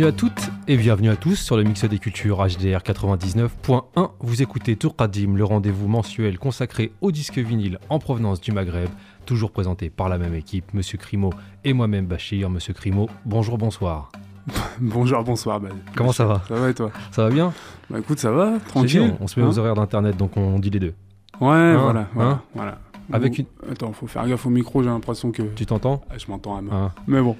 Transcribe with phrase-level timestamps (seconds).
[0.00, 4.10] Bienvenue à toutes et bienvenue à tous sur le Mix des Cultures HDR 99.1.
[4.20, 8.88] Vous écoutez Tour Qadim, le rendez-vous mensuel consacré au disque vinyle en provenance du Maghreb,
[9.26, 12.48] toujours présenté par la même équipe, Monsieur Crimo et moi-même Bachir.
[12.48, 14.10] Monsieur Crimo, bonjour, bonsoir.
[14.80, 15.60] Bonjour, bonsoir.
[15.60, 16.90] Bah, Comment ça va Ça va et toi?
[17.10, 17.52] Ça va bien?
[17.90, 19.00] Bah écoute, ça va, tranquille.
[19.00, 20.94] bien, on se met Hein aux horaires d'internet donc on dit les deux.
[21.42, 22.78] Ouais, Hein voilà, voilà, Hein voilà.
[23.12, 25.42] Avec Ou- Attends, faut faire gaffe au micro, j'ai l'impression que...
[25.56, 26.00] Tu t'entends?
[26.10, 26.72] Ah, je m'entends à main.
[26.72, 27.36] Hein Mais bon,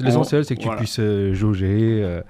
[0.00, 0.80] L'essentiel, c'est que tu Voilà.
[0.80, 2.00] puisses euh, jauger.
[2.02, 2.22] euh.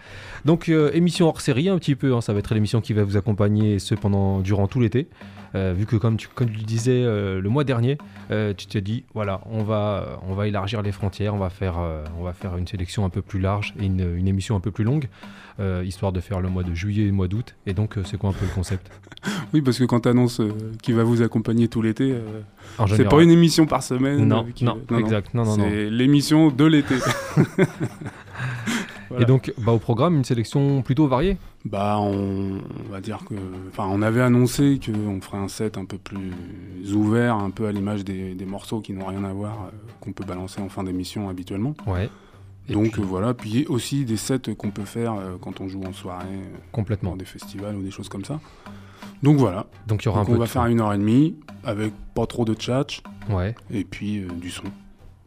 [0.44, 2.14] Donc, euh, émission hors série, un petit peu.
[2.14, 5.08] hein, ça va être l'émission qui va vous accompagner, ce pendant, durant tout l'été.
[5.54, 7.96] Vu que, comme tu, comme tu le disais le mois dernier,
[8.28, 11.76] tu t'es dit voilà, on va, on va élargir les frontières, on va faire,
[12.18, 14.70] on va faire une sélection un peu plus large et une, une émission un peu
[14.70, 15.08] plus longue,
[15.58, 17.54] euh, histoire de faire le mois de juillet et le mois d'août.
[17.66, 18.90] Et donc, euh, c'est quoi un peu le concept
[19.54, 22.14] oui, parce que quand t'annonces euh, qu'il va vous accompagner tout l'été,
[22.88, 24.26] c'est pas une émission par semaine.
[24.26, 25.34] Non, non, exact.
[25.34, 25.64] Non, non, non.
[25.64, 26.94] C'est l'émission de l'été.
[29.08, 29.22] Voilà.
[29.22, 31.36] Et donc, bah, au programme, une sélection plutôt variée.
[31.64, 33.34] Bah, on, on va dire que...
[33.68, 36.32] Enfin, on avait annoncé qu'on ferait un set un peu plus
[36.94, 40.12] ouvert, un peu à l'image des, des morceaux qui n'ont rien à voir, euh, qu'on
[40.12, 41.74] peut balancer en fin d'émission habituellement.
[41.86, 42.08] Ouais.
[42.68, 45.82] Et Donc puis, voilà, puis aussi des sets qu'on peut faire euh, quand on joue
[45.84, 47.10] en soirée, euh, complètement.
[47.10, 48.40] dans des festivals ou des choses comme ça.
[49.22, 50.92] Donc voilà, Donc, il y aura Donc un on peu va de faire une heure
[50.92, 53.54] et demie avec pas trop de tchatch Ouais.
[53.70, 54.64] et puis euh, du son.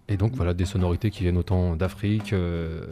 [0.08, 2.86] Et donc voilà des sonorités qui viennent autant d'Afrique, euh,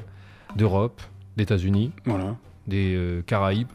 [0.55, 1.01] d'Europe,
[1.35, 2.35] d'États-Unis, Voilà,
[2.67, 3.67] des euh, Caraïbes.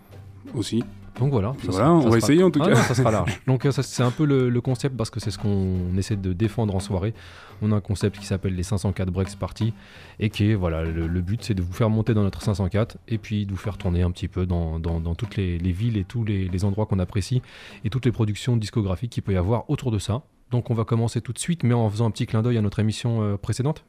[0.54, 0.82] aussi.
[1.20, 1.52] Donc voilà.
[1.58, 2.74] Puis ça voilà, sera- on ça va sera- essayer en tout Ah cas.
[2.74, 3.40] non, ça sera large.
[3.46, 6.16] Donc euh, ça, c'est un peu le, le concept parce que c'est ce qu'on essaie
[6.16, 7.14] de défendre en soirée.
[7.60, 9.72] On a un concept qui s'appelle les 504 Breaks Party
[10.18, 12.96] et qui est voilà le, le but c'est de vous faire monter dans notre 504
[13.08, 15.72] et puis de vous faire tourner un petit peu dans, dans- dans toutes les, les
[15.72, 17.40] villes et tous les, les endroits qu'on apprécie
[17.84, 20.22] et toutes les productions discographiques qu'il peut y avoir autour de ça.
[20.50, 22.62] Donc on va commencer tout de suite mais en faisant un petit clin d'œil à
[22.62, 23.84] notre émission euh, précédente.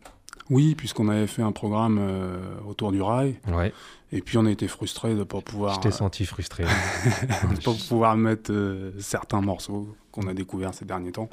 [0.50, 3.72] Oui, puisqu'on avait fait un programme euh, autour du rail Ouais.
[4.12, 6.64] et puis on a été frustré de ne pas pouvoir, Je t'ai euh, senti frustré.
[6.64, 11.30] de pas pouvoir mettre euh, certains morceaux qu'on a découverts ces derniers temps.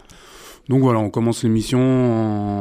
[0.69, 1.81] Donc voilà, on commence l'émission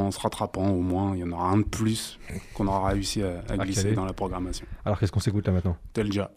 [0.07, 1.13] en se rattrapant au moins.
[1.13, 2.19] Il y en aura un de plus
[2.55, 4.65] qu'on aura réussi à, à glisser dans la programmation.
[4.85, 5.77] Alors qu'est-ce qu'on s'écoute là maintenant?
[5.93, 6.31] Telja.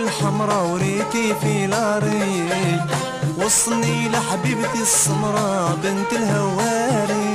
[0.00, 2.48] الحمراء وريتي في لاري.
[3.38, 7.26] وصلني لحبيبتي السمراء بنت الهواري.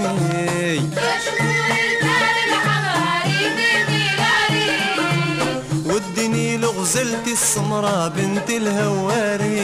[5.85, 9.60] ودني لغزلتي السمراء بنت الهواري.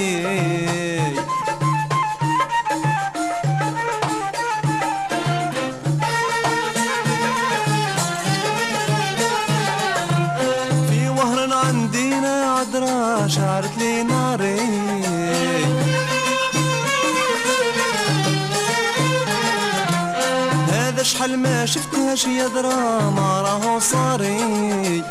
[21.27, 25.03] شحال ما شفتهاش يا درا ما راهو صاري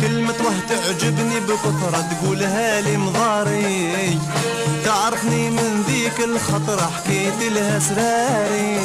[0.00, 4.18] كلمة واه تعجبني بكثرة تقولها لي مضاري.
[4.84, 8.80] تعرفني من ذيك الخطرة حكيت لها سراري.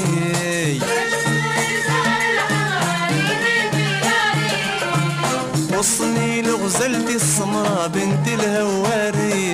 [5.77, 9.44] وصلني لغزلتي السمراء بنت الهواري.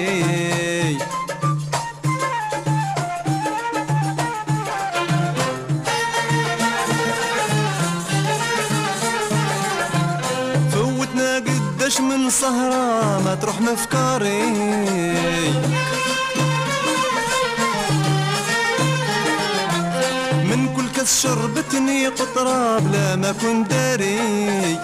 [12.52, 14.44] سهرة ما تروح مفكاري
[20.50, 24.80] من كل كاس شربتني قطرة بلا ما كنت داري.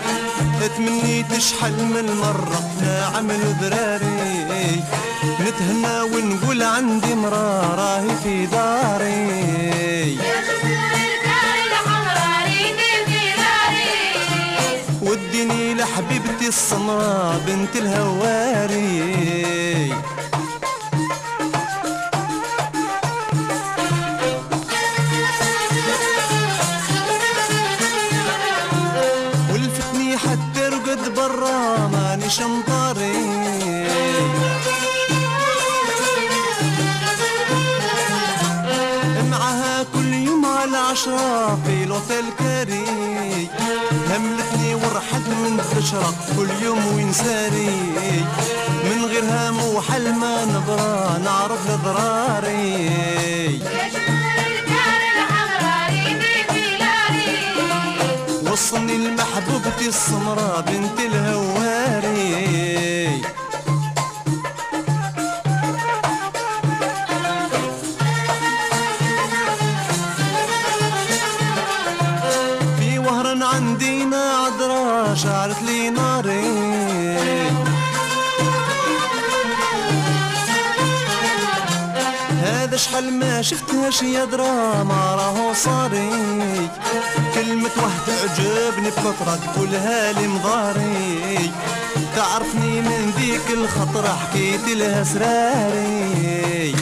[0.77, 4.83] تمنيت شحال من مرة نعمل ذراري
[5.41, 10.17] نتهنى ونقول عندي مرا راهي في داري.
[15.97, 18.97] وديني لحبيبتي السمراء بنت الهواري.
[45.87, 47.69] تشرق كل يوم وين ساري
[48.83, 50.45] من غير هم وحل ما
[51.23, 52.89] نعرف لضراري
[58.51, 62.76] وصلني المحبوبتي السمراء بنت الهواري.
[83.37, 86.09] ما شفتهاش يا درا ما راهو صاري
[87.35, 91.51] كلمة واه تعجبني بكثرة تقولها لي مضاري
[92.15, 96.75] تعرفني من ذيك الخطرة حكيت لها سراري.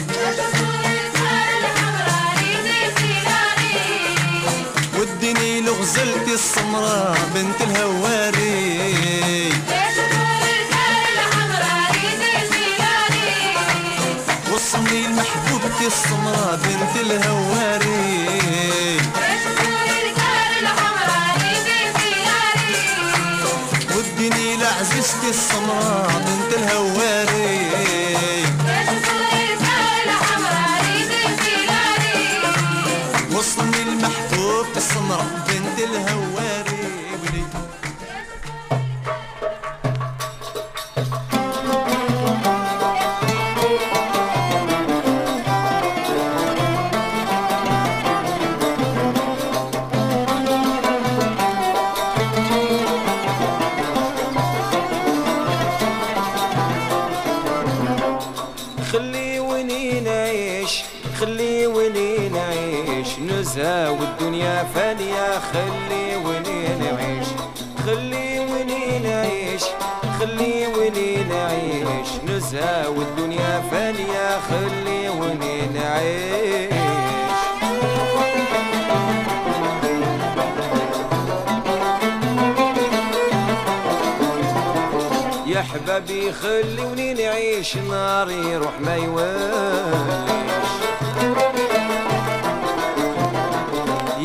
[5.00, 9.16] وديني لغزلتي السمراء بنت الهواري.
[14.52, 15.08] وصلني
[15.86, 18.40] بنتي السمرة بنت الهواري.
[23.96, 26.15] والدنيا لعزيزتي السمرة.
[63.58, 65.38] والدنيا فانية.
[65.38, 67.26] خلي وني نعيش
[67.86, 69.62] خلي وني نعيش
[70.20, 74.40] خلي وني نعيش نزهة والدنيا فانية.
[74.40, 76.76] خلي وني نعيش
[85.46, 90.66] يا حبابي خلوني نعيش ناري روح ما يوليش.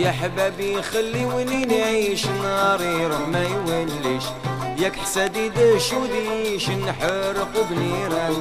[0.02, 4.24] يا حبابي خلي وني نعيش ناري روح ما يوليش
[4.80, 8.34] ياك حسادي دش وديش نحرق بنيران.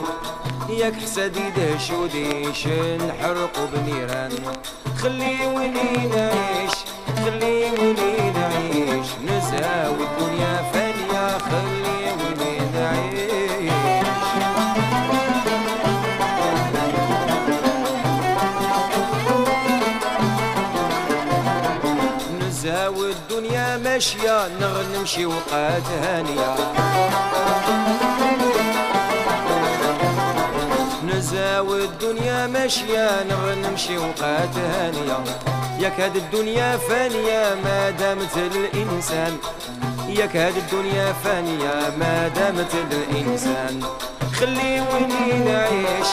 [0.69, 2.67] ياك حسادي دش وديش
[3.09, 4.33] نحرق بنيران.
[5.03, 6.75] خلي وني نعيش
[7.25, 9.07] خلي وني نعيش.
[9.25, 12.10] نزهى والدنيا فانية خلي؟
[24.01, 26.55] ماشية نغ نمشي وقات هانية.
[31.05, 35.25] نزاوي الدنيا ماشية نغ نمشي وقات هانية.
[35.79, 39.37] ياك هاد الدنيا فانية ما دامت الإنسان
[40.09, 43.81] ياك هاد الدنيا فانية ما دامت الإنسان
[44.33, 46.09] خليوني نعيش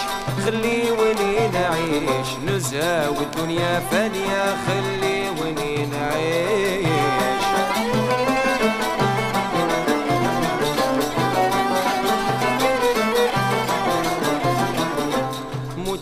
[0.45, 2.27] خليوني نعيش.
[2.47, 6.76] نزاوي الدنيا فانية خليوني نعيش.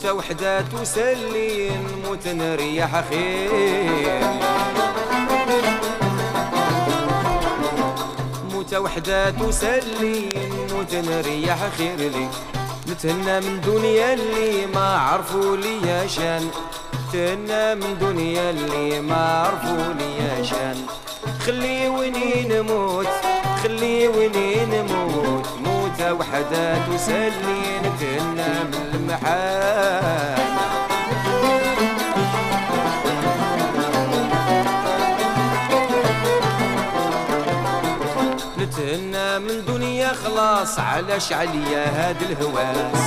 [0.06, 4.20] موتة وحدة تسلين موت نريح خير؟
[8.52, 10.30] موتة وحدة تسلين
[10.74, 12.30] موت نريح خير لي.
[12.90, 16.50] نتهنى من دنيا اللي ما عرفوا لي شان.
[17.14, 20.86] تهنى من دنيا اللي ما عرفوا لي شان.
[21.46, 23.08] خليوني نموت
[23.64, 25.65] خليوني نموت.
[26.12, 30.46] وحدة تسلي نتهنى من المحال.
[38.58, 43.06] نتهنى من دنيا خلاص علاش عليا هاد الهواس؟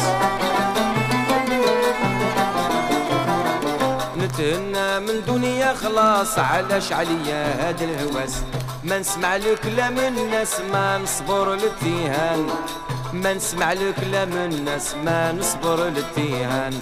[4.17, 8.43] نتهنى من دنيا خلاص علاش عليا هاد الهواس؟
[8.85, 12.47] ما نسمع لكلام الناس ما نصبر للتيهان
[13.13, 16.73] ما نسمع لكلام الناس ما نصبر للتيهان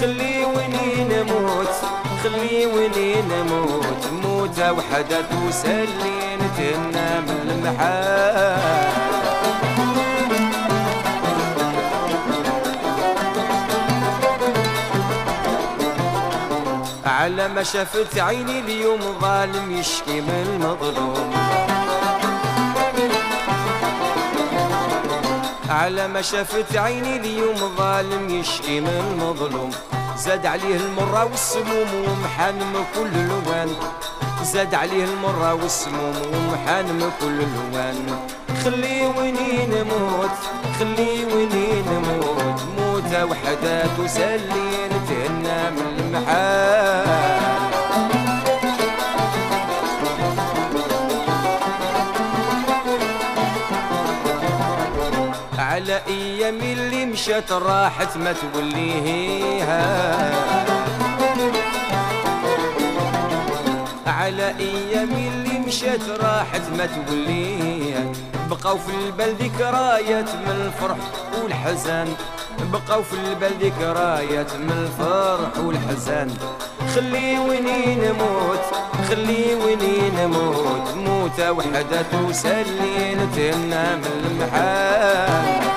[0.00, 1.74] خليوني نموت
[2.22, 4.06] خليوني نموت.
[4.22, 8.58] موتة وحدة تسلي نتهنى من المحال.
[17.06, 21.67] على ما شافت عيني اليوم ظالم يشكي من المظلوم.
[25.68, 29.70] على ما شافت عيني اليوم ظالم يشقي من مظلوم.
[30.16, 33.68] زاد عليه المرة والسموم ومحان من كل لوان.
[34.42, 38.18] زاد عليه المرة والسموم ومحان من كل لوان.
[38.64, 40.36] خلي ويني نموت
[40.78, 42.60] خلي ويني نموت.
[42.78, 47.07] موتة وحدات وسلين تهنا من المحال.
[56.08, 59.84] أيام اللي مشات راحت ما توليها
[64.06, 68.12] على أيام اللي مشات راحت ما توليها
[68.50, 70.96] بقاو في البال ذكريات من الفرح
[71.42, 72.08] والحزن.
[72.72, 76.30] بقاو في البال ذكريات من الفرح والحزن.
[76.94, 78.64] خليوني نموت
[79.08, 85.67] خليوني نموت موتة وحدة تسلي نتهنى من المحال.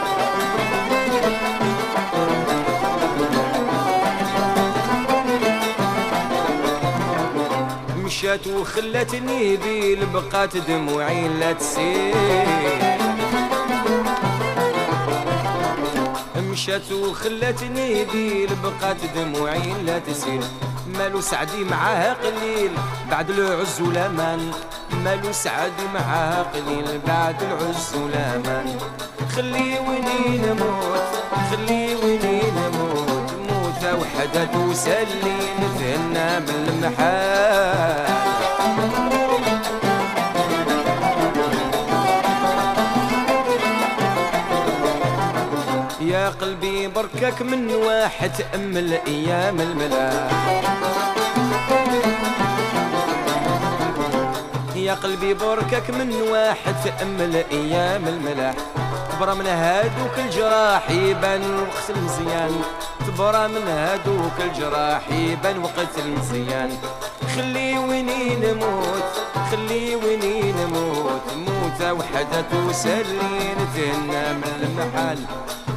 [8.32, 12.16] مشات وخلتني بيل بقات دموعي لا تسيل
[16.38, 20.44] مشات وخلتني بيل بقات دموعي لا تسيل
[20.88, 22.72] مالو سعدي معاها قليل
[23.12, 24.52] بعد العز ولامان
[24.92, 28.78] مالو سعدي معاها قليل بعد العز ولامان
[29.36, 31.10] خليوني نموت
[31.52, 33.32] خليوني نموت.
[33.82, 34.50] موتة وحدة
[35.60, 36.94] نتهنى من
[47.02, 50.32] بركك من واحد تأمل أيام الملاح.
[54.76, 58.56] يا قلبي بركك من واحد تأمل أيام الملاح.
[59.12, 62.62] تبرى من هادوك الجراح يبان الوقت المزيان.
[63.08, 66.70] تبرى من هادوك الجراح يبان وقت المزيان.
[67.36, 69.12] خليوني نموت
[69.52, 71.26] خليوني نموت.
[71.48, 75.18] موتة وحدة تسلي نتهنى من المحال.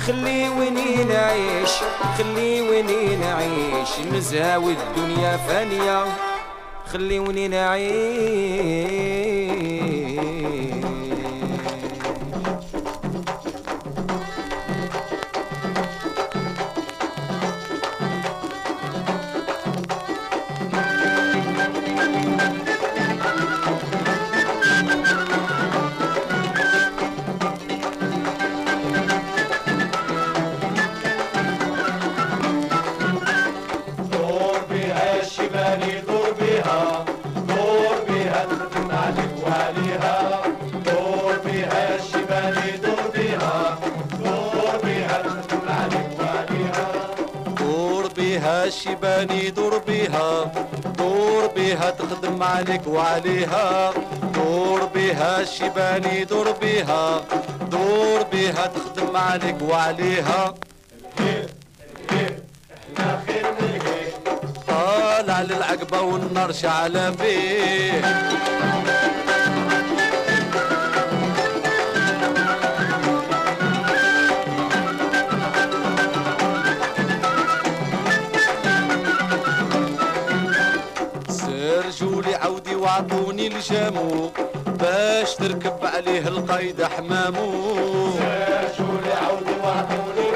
[0.07, 1.71] خليوني نعيش
[2.19, 3.89] خليوني نعيش.
[4.13, 6.05] نزاوي الدنيا فانية.
[6.93, 7.85] خليوني نعيش.
[49.15, 50.53] الشيباني دور بيها
[50.99, 53.93] دور بيها تخدم عليك وعليها.
[54.35, 57.21] دور بيها الشيباني دور بيها
[57.71, 60.55] دور بيها تخدم عليك وعليها.
[64.69, 68.01] طالع للعقبة والنار شعلة فيه
[83.55, 84.31] الجامو
[84.67, 87.51] باش تركب عليه القيد حمامو
[88.19, 90.29] ساشو اللي عودوا عطولي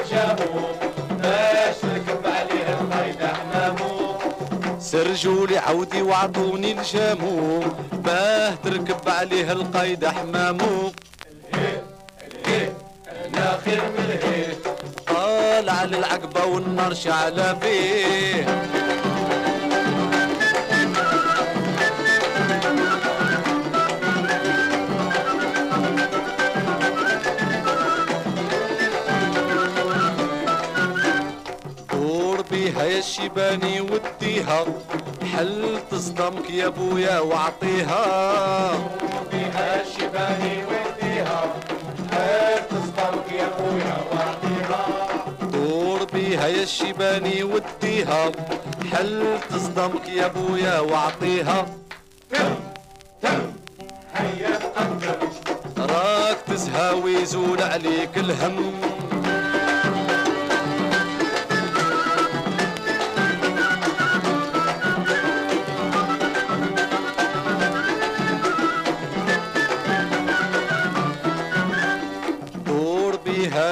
[1.22, 4.14] باش تركب عليه القايد حمامو
[4.80, 7.60] سرجولي عودي وعطوني الجامو
[7.92, 10.92] باه تركب عليه القيد حمامو
[11.54, 11.82] الهي
[12.46, 12.68] الهي
[13.26, 14.46] أنا خير من الهي
[15.06, 18.46] طالع للعقبه والنار شعله فيه.
[33.18, 34.64] شيباني وديها.
[35.32, 38.04] حل تصدمك يا بويا وعطيها
[38.72, 41.40] وديها شيباني وديها.
[42.12, 44.86] حل تصدمك يا بويا وأعطيها.
[45.52, 48.32] دور بيها يا شيباني وديها.
[48.92, 51.66] حل تصدمك يا بويا وأعطيها.
[54.14, 55.28] هيا تقدم
[55.78, 58.72] راك تزهاوي زول عليك الهم.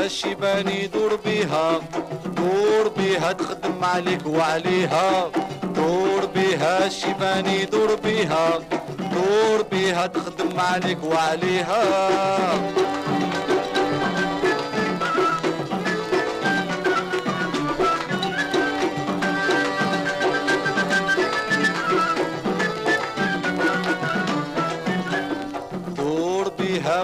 [0.07, 1.81] الشيباني دور بيها
[2.37, 5.31] دور بيها تخدم عليك وعليها.
[5.77, 8.59] دور بيها الشيباني دور بيها
[8.99, 11.87] دور بيها تخدم عليك وعليها.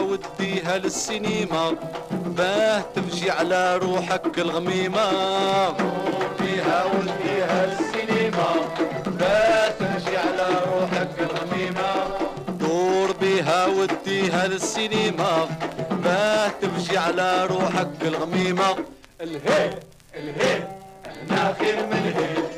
[0.00, 1.74] وديها للسينما
[2.36, 5.10] باه تمشي على روحك الغميمة
[5.70, 8.48] دور بيها وديها للسينما
[9.06, 11.90] باه تمشي على روحك الغميمة
[12.48, 15.48] دور بيها وديها للسينما.
[16.04, 18.76] باه تمشي على روحك الغميمة
[19.20, 19.70] الهي
[20.14, 20.62] الهي
[21.06, 22.51] إحنا خير من الهي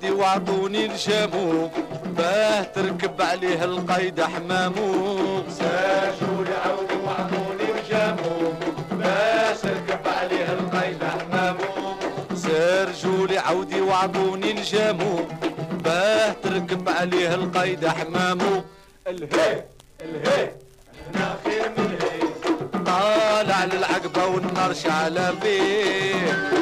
[0.00, 1.70] عودي وعطوني الجامو
[2.16, 5.42] باه تركب عليه القيد حمامو.
[5.58, 8.52] سرجولي عودي وعطوني الجامو
[8.92, 11.94] باه تركب عليه القيد حمامو.
[12.34, 15.20] سرجولي عودي وعطوني الجامو
[15.84, 18.64] باه تركب عليه القيد حمامو.
[19.06, 19.64] الهي
[20.00, 20.50] الهي
[21.00, 22.20] إحنا خير من الهي.
[22.86, 26.59] طالع للعقبة والنار شعلة فيه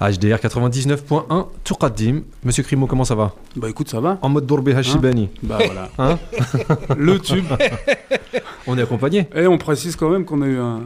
[0.00, 2.22] HDR 99.1, Tourkadim.
[2.44, 3.34] Monsieur Crimo, comment ça va?
[3.56, 5.28] Bah écoute, ça va En mode Dorbe Hashibani.
[5.42, 5.88] Bah voilà.
[5.98, 6.18] Hein?
[6.96, 7.46] Le tube.
[8.70, 10.82] On est accompagné Et on précise quand même qu'on a eu un, un-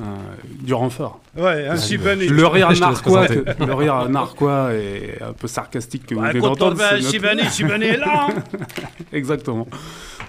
[0.60, 1.18] du renfort.
[1.36, 2.28] Ouais, un Shibani.
[2.28, 6.40] Le rire narquois, que- le rire narquois et un peu sarcastique que vous Bah, venez
[6.40, 6.80] quand on d'entendre.
[7.10, 8.28] Shibani, Shibani est là.
[8.28, 8.34] hein.
[9.12, 9.66] Exactement.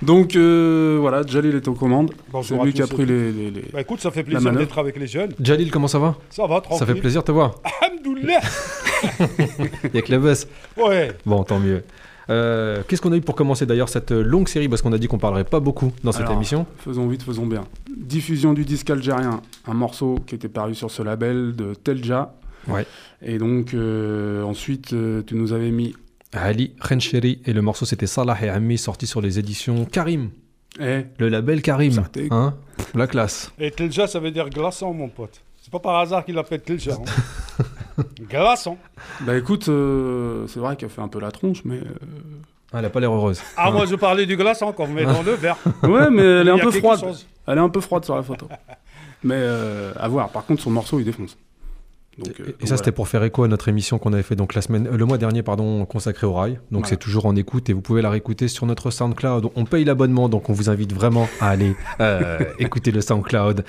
[0.01, 2.11] Donc euh, voilà, Jalil est aux commandes.
[2.31, 4.51] Bonjour C'est lui qui a pris les, les- les- Bah écoute, ça fait La plaisir
[4.51, 5.31] d'être avec les jeunes.
[5.39, 6.15] Jalil, comment ça va?
[6.31, 6.79] Ça va, tranquille.
[6.79, 7.55] Ça fait plaisir de te voir.
[7.81, 8.39] Alhamdoulilah.
[9.29, 10.47] Il y a que la baisse.
[10.75, 11.11] Ouais.
[11.25, 11.83] Bon, tant mieux.
[12.29, 14.69] Euh, Qu'est-ce qu'on a eu pour commencer d'ailleurs cette longue série?
[14.69, 16.65] Parce qu'on a dit qu'on parlerait pas beaucoup dans cette Alors, émission.
[16.77, 17.63] Faisons vite, faisons bien.
[17.97, 22.36] Diffusion du disque algérien, un morceau qui était paru sur ce label de Telja.
[22.67, 22.86] Ouais.
[23.21, 25.95] Et donc euh, ensuite, euh, tu nous avais mis
[26.31, 30.29] Ali Rencheri et le morceau c'était Salah et Ami sorti sur les éditions Karim.
[30.79, 32.03] Eh, Le label Karim.
[32.31, 32.55] Hein
[32.95, 33.51] La classe.
[33.59, 35.41] Et Telja, ça veut dire glaçon, mon pote.
[35.62, 36.93] C'est pas par hasard qu'il l'appelle Telja.
[36.93, 37.63] hein.
[38.29, 38.77] glaçon.
[39.21, 41.84] Bah écoute, euh, c'est vrai qu'elle fait un peu la tronche, mais euh,
[42.73, 43.41] Ah, elle a pas l'air heureuse.
[43.58, 45.58] Ah, moi, je parlais du glaçon qu'on met dans le verre.
[45.84, 46.99] Ouais, mais elle est un peu froide.
[46.99, 47.25] chose.
[47.47, 48.47] Elle est un peu froide sur la photo.
[49.25, 50.29] Mais euh, à voir.
[50.29, 51.38] Par contre, son morceau, il défonce.
[52.17, 52.78] Donc, euh, Et donc ça, voilà.
[52.78, 55.06] c'était pour faire écho à notre émission qu'on avait fait donc la semaine, euh, le
[55.06, 56.54] mois dernier, pardon, consacrée au rail.
[56.71, 56.88] Donc Voilà.
[56.88, 59.49] c'est toujours en écoute et vous pouvez la réécouter sur notre SoundCloud.
[59.56, 63.63] On paye l'abonnement, donc on vous invite vraiment à aller euh, écouter le SoundCloud.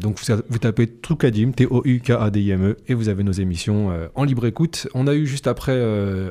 [0.00, 4.88] Donc vous, vous tapez Trukadim, T-O-U-K-A-D-I-M-E, E, et vous avez nos émissions en libre écoute.
[4.94, 5.78] On a eu juste après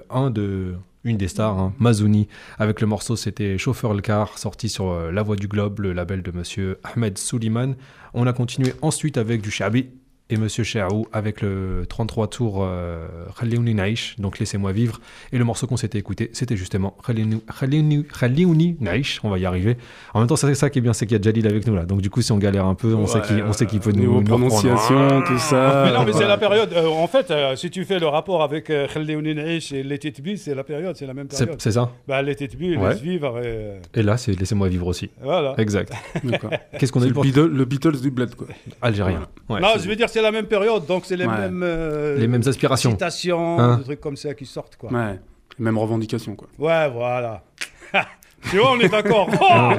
[0.09, 4.67] un de une des stars, hein, Mazouni, avec le morceau c'était Chauffeur le car, sorti
[4.67, 7.75] sur La Voix du Globe, le label de monsieur Ahmed Souliman.
[8.13, 9.87] On a continué ensuite avec du Shabi
[10.29, 13.07] et Monsieur Cherou avec le 33 tours euh,
[13.39, 14.99] Khaliouni Naïch, donc Laissez-moi vivre.
[15.31, 19.45] Et le morceau qu'on s'était écouté, c'était justement Khaliouni- Khaliouni Khaliouni Naïch, on va y
[19.45, 19.77] arriver.
[20.13, 21.75] En même temps, c'est ça qui est bien, c'est qu'il y a Jalil avec nous
[21.75, 21.85] là.
[21.85, 23.91] Donc du coup, si on galère un peu, on sait qu'il on sait qu'il peut
[23.91, 25.83] nous, Niveau nous prononciation, tout ça.
[25.85, 26.71] Mais non, mais c'est la période.
[26.73, 29.97] euh, en fait, euh, si tu fais le rapport avec euh, Khaldeouni Naïch et les
[29.97, 31.55] Titbi, c'est la période, c'est la même période.
[31.59, 31.91] c'est ça?
[32.07, 32.89] Bah, les Titbi, Ouais.
[32.89, 33.39] laisse vivre.
[33.43, 35.09] Et, Et là, c'est Laissez-moi vivre aussi.
[35.21, 35.55] voilà.
[35.57, 35.91] Exact.
[36.77, 38.47] Qu'est-ce qu'on a eu le, pour Beatles- le Beatles du bled, quoi.
[38.81, 41.37] Algérien Ouais, non, je veux dire, c'est la même période, donc c'est les Ouais.
[41.37, 41.61] mêmes.
[41.63, 42.91] euh, Les mêmes aspirations.
[42.91, 43.77] Citations, Hein.
[43.77, 44.91] des trucs comme ça qui sortent, quoi.
[44.91, 45.19] Ouais.
[45.59, 46.47] Même revendication, quoi.
[46.57, 47.43] Ouais, voilà.
[48.49, 49.29] tu vois, on est d'accord.
[49.41, 49.71] Oh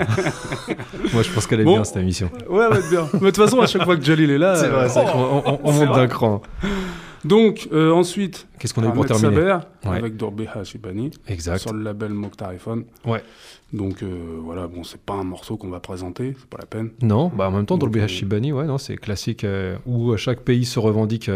[1.12, 1.74] Moi, je pense qu'elle est Bon.
[1.74, 2.30] bien cette émission.
[2.48, 3.08] Ouais, ouais, bien.
[3.14, 4.54] Mais de toute façon, à chaque fois que Jalil est là.
[4.54, 6.42] Vrai, euh, qu'on- on, monte d'un cran.
[7.24, 9.96] Donc, euh, ensuite, Qu'est-ce qu'on a eu pour terminer Saber, Ouais.
[9.96, 11.58] avec Dorbeha Shibani, Exact.
[11.58, 12.84] sur le label Mokhtar iPhone.
[13.04, 13.22] Ouais.
[13.72, 16.90] Donc, euh, voilà, bon, c'est pas un morceau qu'on va présenter, c'est pas la peine.
[17.02, 20.40] Non, bah en même temps, Dolby euh, Hashibani, ouais, non, c'est classique euh, où chaque
[20.40, 21.30] pays se revendique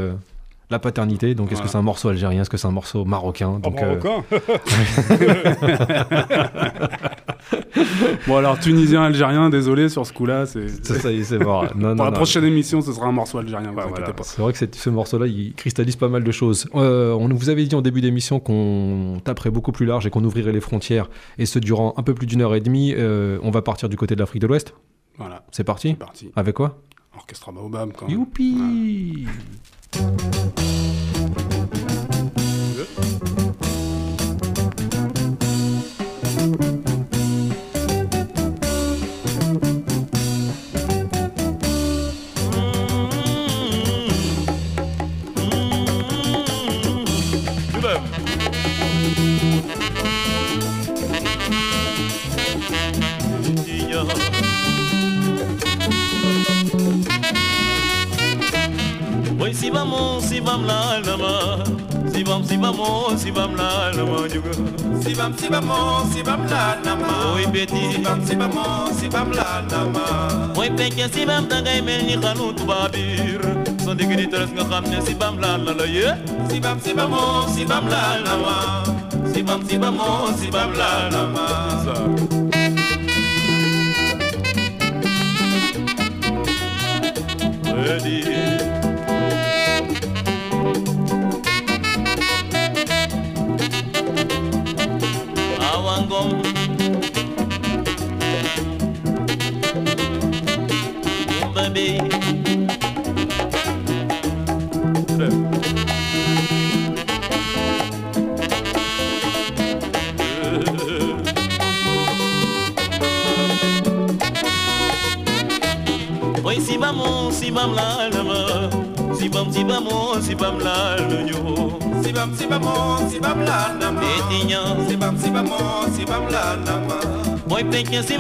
[0.71, 1.35] la paternité.
[1.35, 3.81] Donc, est-ce que c'est un morceau algérien Est-ce que c'est un morceau marocain Oh, Donc,
[3.83, 4.25] euh, Marocain.
[8.27, 10.47] Bon, alors, tunisien, algérien, désolé sur ce coup-là.
[10.47, 10.69] C'est...
[10.85, 11.65] ça, ça y est, c'est mort.
[11.77, 12.17] Non, non, Pour la non.
[12.17, 13.91] prochaine émission, ce sera un morceau algérien, voilà.
[14.23, 16.69] C'est vrai que ce morceau-là, il cristallise pas mal de choses.
[16.75, 20.25] Euh, on vous avait dit en début d'émission qu'on taperait beaucoup plus large et qu'on
[20.25, 22.95] ouvrirait les frontières, et ce durant un peu plus d'une heure et demie.
[22.97, 24.75] Euh, on va partir du côté de l'Afrique de l'Ouest.
[25.19, 26.31] Voilà, C'est parti parti.
[26.37, 26.79] Avec quoi
[27.17, 28.19] Orchestra Baobab, quand même.
[28.19, 29.27] Youpi
[29.95, 30.74] Música
[62.85, 64.53] vam, si vamos, si vam la lama juga
[65.03, 69.09] Si vam, si vamos, si vam la lama Oi beti Si vam, si vamos, si
[69.09, 73.41] vam la lama Oi peke si vam tagay mel ni xanut babir
[73.85, 76.15] Son digri teres nga xam ne si vam la la la ye
[76.51, 78.85] Si vam, si vamos, si vam la lama
[79.33, 81.47] Si vam, si vamos, si vam la lama
[87.85, 88.54] Ready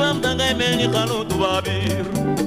[0.04, 2.04] vam tangay mel ni xalu tubabir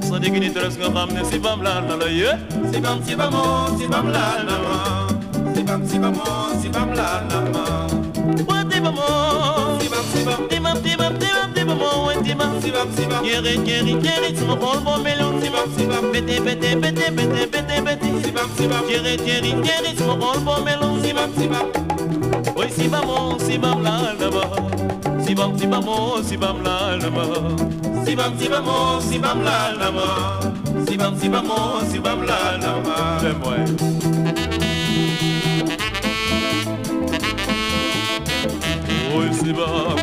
[0.07, 2.31] Sa digi ni teres nga xam ne si vam la la la ye
[2.71, 4.77] Si vam, si vamos, si vam la lama
[5.55, 7.65] Si vam, si vamos, si vam la lama
[8.47, 11.97] Wa di vamos Si vam, si vam Di vam, di vam, di vam, di vamos
[12.07, 15.49] Wa di vam, si vam, si vam Keri, keri, keri Sama xol bo melon Si
[15.49, 19.51] vam, si vam Bete, bete, bete, bete, bete, bete Si vam, si vam Keri, keri,
[19.65, 21.31] keri Sama xol bo melon Si vam,
[22.67, 24.43] si vam Oi si vamos, si vam la la ba
[25.23, 27.23] Si vam, si vamos, si vam la la ba
[28.05, 30.39] Si vam, si vamos, si vam la la ba
[30.85, 33.59] Si vam, si vamos, si vam la la ba Fais-moi
[39.15, 39.96] Oi si vam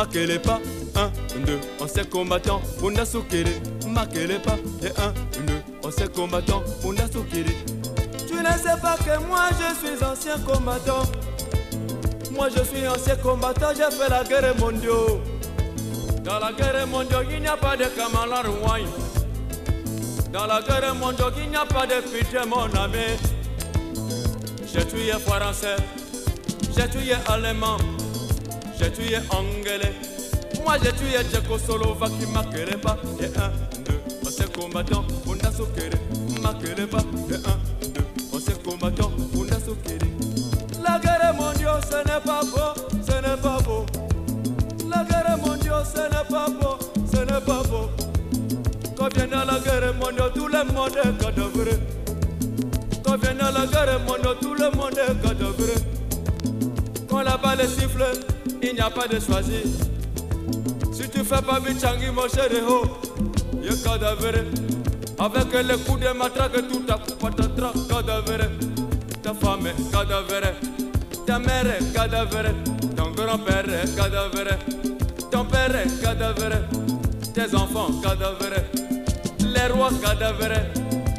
[0.00, 0.60] Marquez pas.
[0.96, 3.60] 1, 2, ancien combattant, on a soukiri.
[3.86, 4.56] Marquez les pas.
[4.82, 5.52] Et 1, 2,
[5.84, 7.08] ancien combattant, on a.
[7.08, 11.02] Tu ne sais pas que moi je suis ancien combattant.
[12.32, 15.20] Moi je suis ancien combattant, j'ai fait la guerre mondiale.
[16.24, 18.84] Dans la guerre mondiale, il n'y a pas de Kamala Rwai.
[20.32, 23.18] Dans la guerre mondiale, il n'y a pas de pitié, mon ami.
[24.72, 25.76] J'ai tué français,
[26.76, 27.76] j'ai tué allemand,
[28.80, 29.92] j'ai tué anglais.
[30.64, 32.12] Moi j'ai tué Tchécoslovaque
[32.82, 32.96] pas.
[33.20, 33.52] Et un,
[33.84, 36.40] deux, on s'est combattant, on a.
[36.42, 36.98] Marquerait pas.
[37.30, 40.10] Et un, deux, on s'est combattant, on a soquéré.
[40.82, 43.84] La guerre mondiale, ce n'est pas beau, ce n'est pas beau.
[44.88, 46.78] La guerre mondiale, ce n'est pas beau,
[47.12, 47.90] ce n'est pas beau.
[48.96, 51.70] Quand vient la guerre mondiale, tout le monde est cadavre.
[53.04, 55.74] Quand vient la guerre mondiale, tout le monde est cadavre.
[57.08, 58.04] Quand la balle siffle,
[58.62, 59.62] il n'y a pas de choisir.
[60.92, 62.22] Si tu fais pas Bichangi, mon
[62.68, 62.82] oh,
[63.62, 64.44] il est cadavre.
[65.18, 68.44] Avec les coups de matraque, tout à coup, patatras, cadavre.
[69.22, 70.52] Ta femme est cadavre.
[71.26, 72.54] Ta mère est cadavre.
[72.96, 74.58] Ton grand-père est cadavre.
[75.30, 76.56] Ton père est cadavre.
[77.34, 78.62] Tes enfants cadavres.
[79.40, 80.60] Les rois cadavres.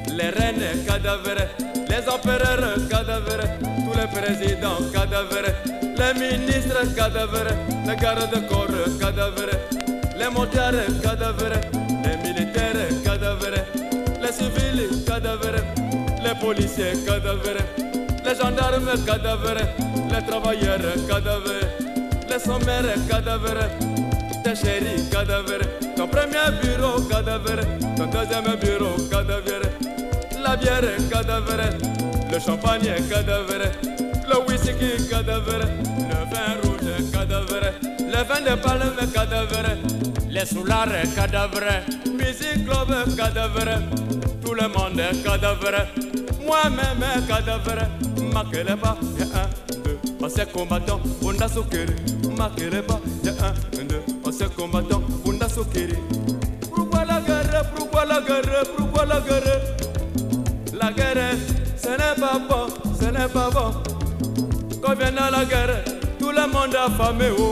[0.07, 1.80] Les reines cadavres.
[1.91, 3.43] Les empereurs cadavres.
[3.83, 5.51] Tous les présidents cadavres.
[5.99, 7.51] Les ministres cadavres.
[7.85, 9.57] Les gardes-corps cadavres.
[10.17, 11.59] Les motards cadavres.
[12.05, 13.65] Les militaires cadavres.
[14.21, 15.61] Les civils cadavres.
[16.23, 17.59] Les policiers cadavres.
[18.23, 19.63] Les gendarmes cadavres.
[20.11, 21.67] Les travailleurs cadavres.
[22.29, 23.67] Les sommaires cadavres.
[24.45, 25.67] Tes chéris cadavres.
[25.97, 27.59] Ton premier bureau cadavre.
[27.97, 30.00] Ton deuxième bureau cadavre.
[30.43, 31.61] La bière cadavre.
[32.31, 33.71] Le champagne cadavre.
[34.29, 35.59] Le whisky cadavre.
[36.09, 37.61] Le vin rouge cadavre.
[37.99, 39.77] Le vin de palme cadavre.
[40.29, 41.83] Les soulards cadavre.
[42.13, 43.81] Musique club cadavre.
[44.43, 45.87] Tout le monde est cadavre.
[46.45, 47.87] Moi-même cadavre.
[48.33, 48.97] Marquez pas.
[49.19, 49.99] Et un, deux.
[50.21, 50.99] On s'est combattant.
[51.21, 51.95] On a soukéré.
[52.37, 52.51] Pas.
[52.57, 54.01] Et un, deux.
[54.25, 55.01] On s'est combattant.
[55.25, 55.95] On a soukéré.
[56.73, 59.80] Pourquoi la guerre Pourquoi la guerre Pourquoi La guerre,
[61.91, 62.67] ce n'est pas bon,
[62.99, 63.73] ce n'est pas bon.
[64.81, 65.83] Quand vient la guerre,
[66.19, 67.25] tout le monde a affamé.
[67.37, 67.51] Oh.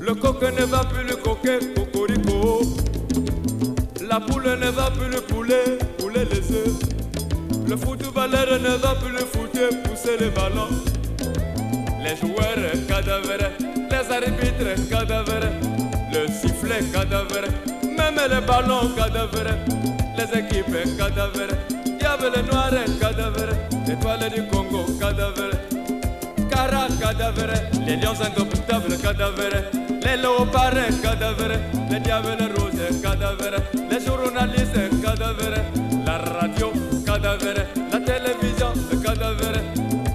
[0.00, 2.62] Le coq ne va plus le coquer, cocorico.
[4.08, 6.72] La poule ne va plus le poulet, poulet les œufs.
[7.68, 10.72] Le footballeur ne va plus le foutre, pousser les ballons.
[12.02, 13.50] Les joueurs cadavres,
[13.90, 15.48] les arbitres cadavres,
[16.12, 17.46] le sifflet cadavre,
[17.84, 19.54] même les ballons cadavres,
[20.16, 21.54] les équipes cadavres,
[22.16, 25.66] diavolo noire cadavere, l'étoile du Congo cadavere,
[26.50, 29.70] cara cadavere, les lions indomptables cadavere,
[30.02, 31.58] les léopards cadavere,
[31.90, 35.64] les diavolo rose cadavere, les journalistes cadavere,
[36.04, 36.70] la radio
[37.06, 39.62] cadavere, la télévision cadavere,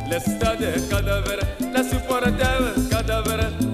[0.07, 3.66] les stades cadavere, les supporters cadavere.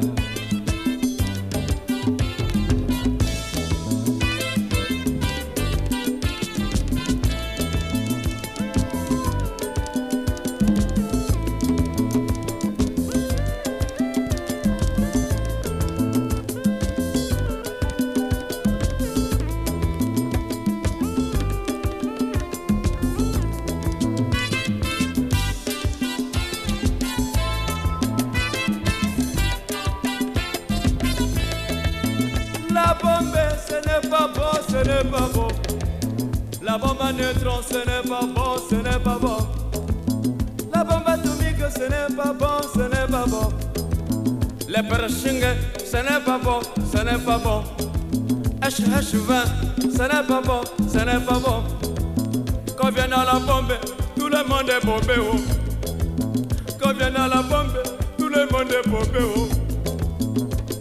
[36.74, 39.38] La bombe à ce n'est pas bon, ce n'est pas bon.
[40.74, 43.49] La bombe atomique, ce n'est pas bon, ce n'est pas bon.
[44.67, 45.43] Les pershing,
[45.86, 46.61] ce n'est pas bon,
[46.91, 47.61] ce n'est pas bon.
[48.63, 49.43] HH20,
[49.82, 50.61] ce n'est pas bon,
[50.91, 51.63] ce n'est pas bon.
[52.76, 53.74] Quand vient à la bombe,
[54.17, 55.13] tout le monde est bombé.
[55.19, 55.38] Oh.
[56.82, 57.84] Quand vient à la bombe,
[58.17, 59.19] tout le monde est bombé.
[59.21, 59.47] Oh.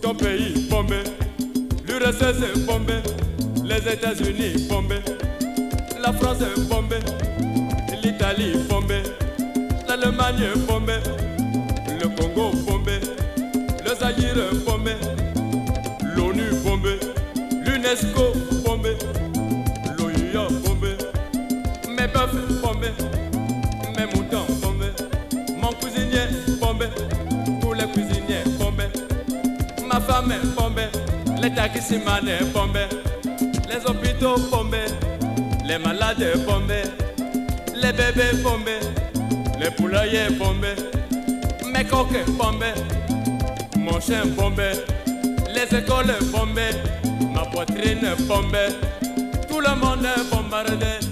[0.00, 1.02] Ton pays bombé.
[1.86, 2.94] L'URSS bombé,
[3.62, 5.02] les États-Unis bombés,
[6.02, 6.98] la France est bombée,
[8.02, 9.02] l'Italie bombée,
[9.86, 10.98] l'Allemagne bombée,
[12.00, 12.98] le Congo bombé,
[13.84, 14.92] le Zaïre bombé,
[16.16, 16.98] l'ONU bombé,
[17.64, 18.32] l'UNESCO
[18.64, 18.96] bombé,
[19.96, 20.96] l'OUA bombé,
[21.88, 22.94] mes bœufs bombés,
[23.96, 24.92] mes moutons bombés,
[25.60, 26.26] mon cuisinier
[26.60, 26.86] bombé,
[27.60, 28.90] tous les cuisiniers bombés,
[29.86, 30.88] ma femme est bombée.
[31.40, 32.86] Les taximans est bombés,
[33.68, 34.86] les hôpitaux bombés,
[35.64, 36.82] les malades bombés,
[37.74, 38.80] les bébés bombés,
[39.60, 40.76] les poulaillers bombés,
[41.72, 42.74] mes coques bombés,
[43.76, 44.72] mon chien bombé,
[45.54, 46.76] les écoles bombées,
[47.34, 48.68] ma poitrine bombée,
[49.48, 51.11] tout le monde bombardé.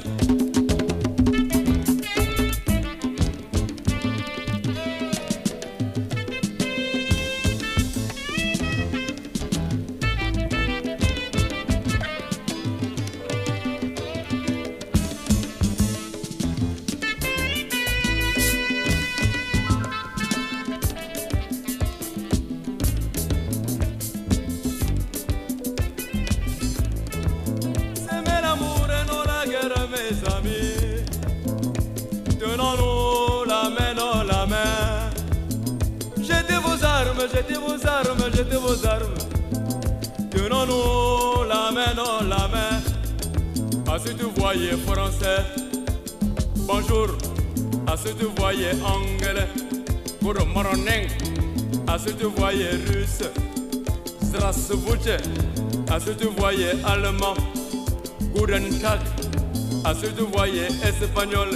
[60.41, 61.51] Espagnol,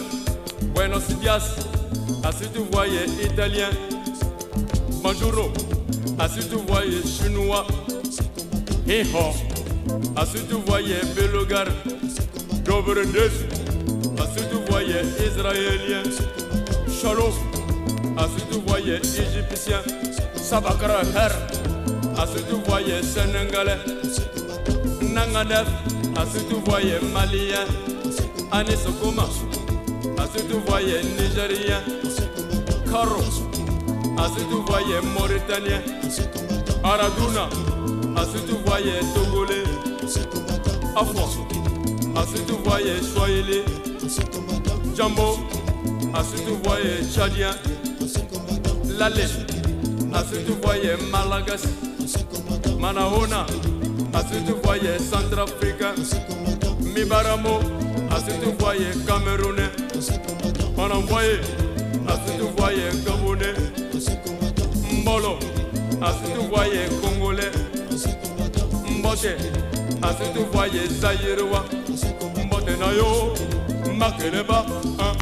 [0.75, 1.57] Buenos dias.
[2.39, 3.71] Ce que vous voyez italien,
[5.03, 5.51] Bonjour.
[6.29, 7.67] Ce que vous voyez chinois.
[10.15, 11.65] À ce que vous voyez belgar,
[12.63, 12.97] Dobre
[14.53, 16.03] vous voyez israélien,
[16.87, 17.33] Shalom.
[18.19, 19.81] Ce que vous voyez égyptien,
[20.37, 21.33] Sabakra Her.
[22.27, 23.79] Ce que vous voyez sénégalais,
[25.01, 25.69] Nangadef,
[26.17, 26.99] à ce que vous voyez
[28.51, 29.23] malien, Anisokoma,
[30.19, 31.81] à ce que voyez nigérien,
[32.91, 33.21] Karo,
[34.19, 35.83] à ce que mauritanien,
[36.83, 37.49] Araduna,
[38.17, 39.65] à ce que voyez togolais,
[40.97, 41.29] Afro,
[42.17, 43.63] à ce que voyez swahili,
[44.97, 45.39] Jambo,
[46.15, 47.51] à ce que voyez tchadien,
[48.99, 49.29] Lale,
[50.13, 51.69] à ce que voyez malagasy,
[52.79, 53.47] Manaona,
[54.13, 55.95] à ce que voyez centrafricain,
[56.95, 57.59] Mibaramo,
[58.15, 59.71] Asitu voyer Camerounais.
[60.77, 61.41] On envoyé
[62.07, 63.55] Asitu voyer Gabonais.
[65.01, 65.39] Mbolo
[66.01, 67.51] Asitu voyer Congolais.
[68.99, 69.37] Mbote
[70.03, 71.65] Asitu voyer Zaïrois
[72.45, 73.35] Mbote Nayo
[73.97, 74.65] Makeleba
[74.99, 75.13] 1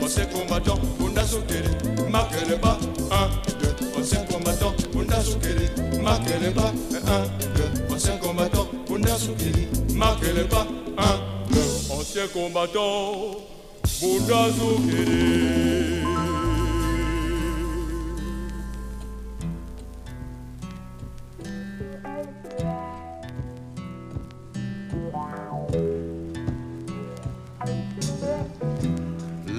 [0.00, 1.68] 2 On s'est combattant Bunda Soukere
[2.10, 2.78] Makeleba
[3.10, 3.28] 1
[3.60, 5.70] 2 On s'est combattant Bunda Soukere
[6.02, 6.98] Makeleba 1
[7.88, 10.81] 2 On s'est combattant Bunda Soukere Makeleba 1
[12.14, 13.38] Ancien combattant,
[14.02, 16.02] Bunda Sokere.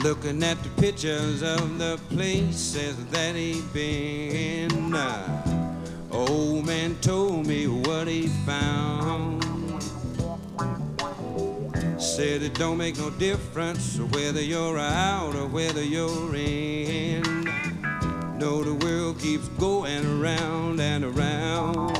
[0.03, 4.93] Looking at the pictures of the places that he'd been.
[4.93, 5.39] uh,
[6.11, 9.42] Old man told me what he found.
[12.23, 17.21] Said it don't make no difference whether you're out or whether you're in.
[18.37, 21.93] No, the world keeps going around and around.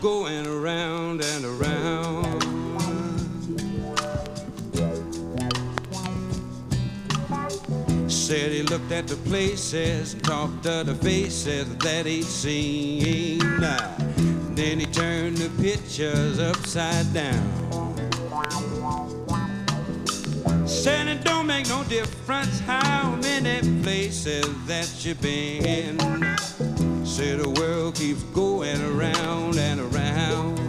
[0.00, 1.67] Going around and around.
[8.70, 13.38] Looked at the places and talked to the faces that he'd seen.
[14.54, 17.58] Then he turned the pictures upside down.
[20.66, 25.98] Said it don't make no difference how many places that you've been.
[27.06, 30.67] Said the world keeps going around and around.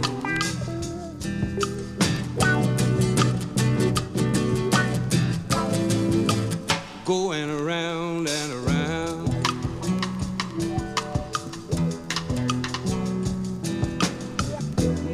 [7.10, 9.26] Going around and around.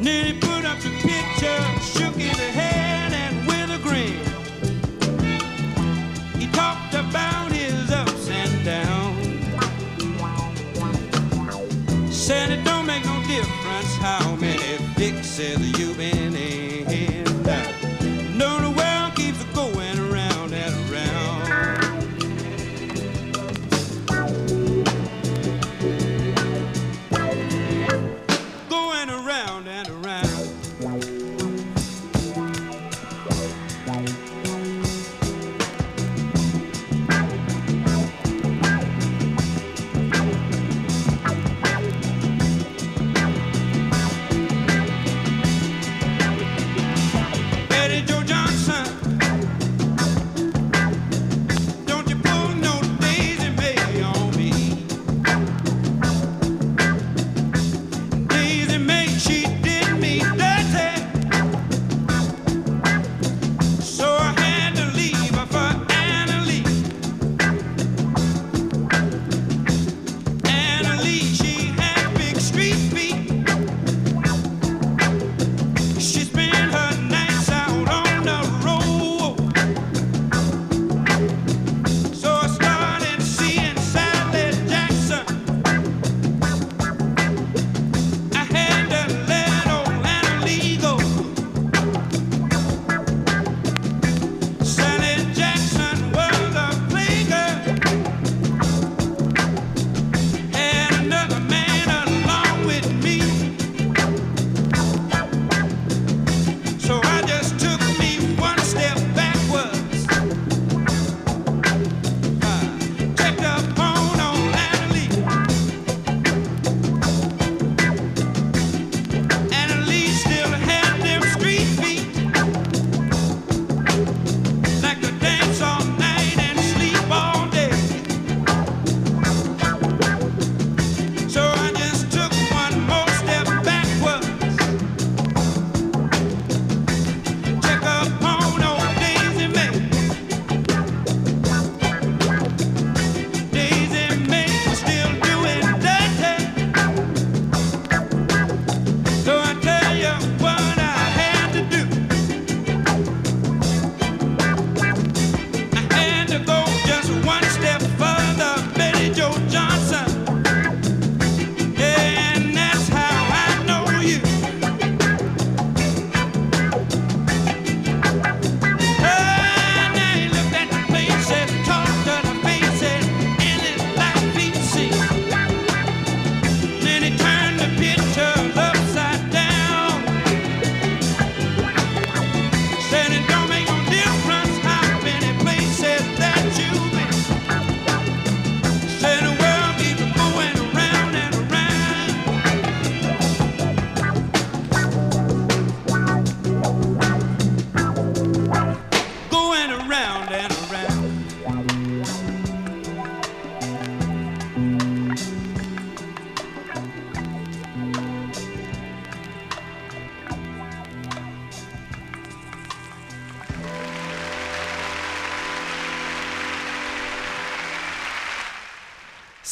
[0.03, 4.13] Then he put up the picture, shook his head, and with a grin,
[6.39, 9.47] he talked about his ups and downs.
[12.15, 15.66] Said it don't make no difference how many fixes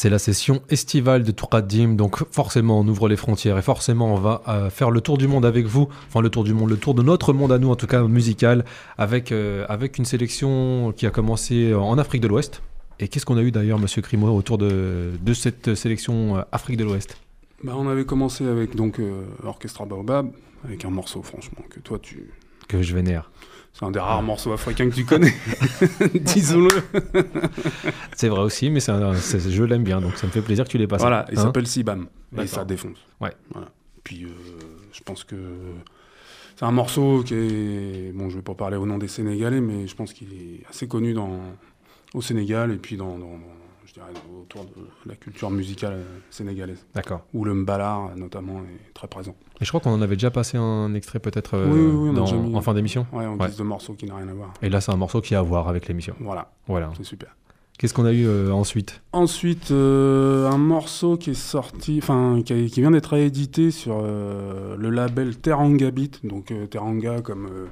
[0.05, 4.19] C'est la session estivale de Touradim, donc forcément on ouvre les frontières et forcément on
[4.19, 6.77] va euh, faire le tour du monde avec vous, enfin le tour du monde, le
[6.77, 8.65] tour de notre monde à nous en tout cas musical,
[8.99, 12.61] avec, euh, avec une sélection qui a commencé en Afrique de l'Ouest.
[12.99, 16.77] Et qu'est-ce qu'on a eu d'ailleurs, Monsieur Crimo, autour de, de cette sélection euh, Afrique
[16.77, 17.17] de l'Ouest?
[17.63, 20.29] Bah, on avait commencé avec donc euh, Orchestra Baobab,
[20.63, 22.29] avec un morceau franchement que toi tu...
[22.67, 23.31] Que je vénère.
[23.77, 25.33] C'est un des rares morceaux africains que tu connais,
[26.13, 26.69] disons-le.
[28.15, 30.77] C'est vrai aussi, mais un- je l'aime bien, donc ça me fait plaisir que tu
[30.77, 31.01] l'aies passé.
[31.03, 32.07] Voilà, il Hein s'appelle Sibam,
[32.41, 32.97] et ça défonce.
[33.19, 33.33] Ouais.
[33.51, 33.67] Voilà.
[34.03, 34.29] Puis euh,
[34.93, 35.35] je pense que
[36.55, 38.11] c'est un morceau qui est...
[38.13, 40.87] Bon, je vais pas parler au nom des Sénégalais, mais je pense qu'il est assez
[40.87, 41.41] connu dans...
[42.13, 43.64] au Sénégal et puis dans, dans- dans- je
[43.95, 44.69] dirais, autour de
[45.05, 46.85] la culture musicale euh, sénégalaise.
[46.93, 47.21] D'accord.
[47.33, 49.35] Où le mbalar, notamment, est très présent.
[49.61, 52.09] Et je crois qu'on en avait déjà passé un extrait peut-être euh, Oui, oui, oui,
[52.09, 53.05] on a dans- déjà mis- en fin d'émission.
[53.11, 53.47] Ouais, en Ouais.
[53.47, 54.53] guise de morceau qui n'a rien à voir.
[54.61, 56.15] Et là, c'est un morceau qui a à voir avec l'émission.
[56.19, 56.91] Voilà, Voilà.
[56.97, 57.35] c'est super.
[57.77, 59.01] Qu'est-ce qu'on a eu euh, ensuite?
[59.11, 64.89] Ensuite, euh, un morceau qui est sorti, enfin, qui, vient d'être réédité sur euh, le
[64.89, 66.25] label Teranga Beat.
[66.25, 67.65] Donc, euh, Teranga, comme euh,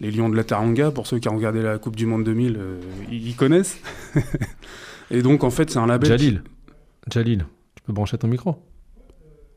[0.00, 2.56] les Lions de la Teranga, pour ceux qui ont regardé la Coupe du Monde 2000,
[2.58, 2.80] euh,
[3.12, 3.78] ils ils connaissent.
[5.10, 6.08] Et donc, en fait, c'est un label.
[6.08, 6.42] Jalil.
[7.12, 8.56] Jalil, tu peux brancher ton micro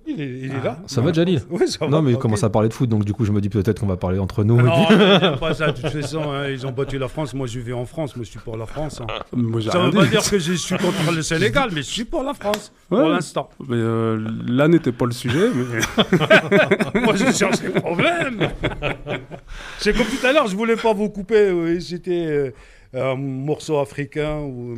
[0.08, 0.80] Il est, il est là.
[0.88, 1.92] Ça va, Jalil Oui, ça va.
[1.92, 3.80] Non, mais il commence à parler de foot, donc du coup, je me dis peut-être
[3.80, 4.60] qu'on va parler entre nous.
[4.62, 4.98] Non, puis-
[5.40, 5.72] pas ça.
[5.72, 7.34] De toute façon, hein, ils ont battu la France.
[7.34, 8.16] Moi, je vis en France.
[8.16, 9.02] Moi, je suis pour la France.
[9.02, 9.08] hein.
[9.34, 11.88] Moi, j'ai Ça rien veut pas dire que je suis contre le Sénégal, mais je
[11.92, 12.72] suis pour la France.
[12.90, 13.00] Ouais.
[13.00, 13.50] Pour l'instant.
[13.68, 17.02] Mais, euh, là n'était pas le sujet, mais.
[17.02, 18.50] Moi, je cherche les problèmes.
[19.80, 21.52] C'est comme tout à l'heure, je voulais pas vous couper.
[21.52, 22.26] oui, C'était
[22.96, 24.40] euh, un morceau africain.
[24.40, 24.76] Ou,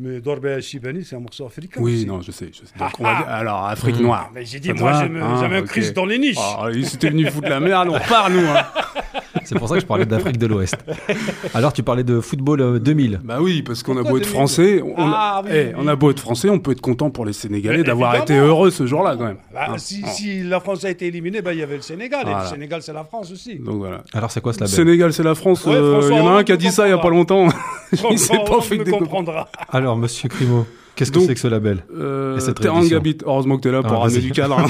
[0.00, 1.80] mais Dorbe Chibani, c'est un morceau africain.
[1.82, 2.06] Oui, aussi.
[2.06, 2.50] non, je sais.
[2.52, 2.78] je sais.
[2.78, 4.24] Donc, on va dire- Alors, Afrique noire.
[4.28, 5.66] Ah, Mais j'ai dit, moi, j'aime j'aime un ok.
[5.66, 6.36] Christ dans les niches.
[6.38, 8.40] Ah, ils étaient venus foutre la merde, on repart, nous.
[8.40, 8.64] hein.
[9.44, 10.76] C'est pour ça que je parlais d'Afrique de l'Ouest.
[11.54, 13.20] Alors, tu parlais de football euh, 2000.
[13.24, 14.28] Bah oui, parce qu'on a beau être 2000?
[14.28, 15.72] français, on, Ah, oui, eh, oui.
[15.76, 18.70] on a beau être français, on peut être content pour les Sénégalais d'avoir été heureux
[18.70, 19.38] ce jour-là quand même.
[19.52, 19.78] Bah, Hein.
[19.78, 20.08] si, Oh.
[20.12, 22.26] si la France a été éliminée, bah, il y avait le Sénégal.
[22.28, 23.56] Et le Sénégal, c'est la France aussi.
[23.56, 24.02] Donc voilà.
[24.12, 24.74] Alors, c'est quoi ce label?
[24.74, 25.64] Sénégal, c'est la France.
[25.64, 27.10] Ouais, euh, Il y en a un qui a dit ça il y a pas
[27.10, 27.48] longtemps.
[27.92, 29.48] Il s'est François pas fait comprendra.
[29.68, 30.66] Alors, monsieur Crimo,
[30.96, 33.00] qu'est-ce que c'est que ce label Euh, cette Teranga réédition.
[33.00, 33.22] Beat.
[33.26, 34.60] Heureusement que tu es là pour Ah, ramener du cadre.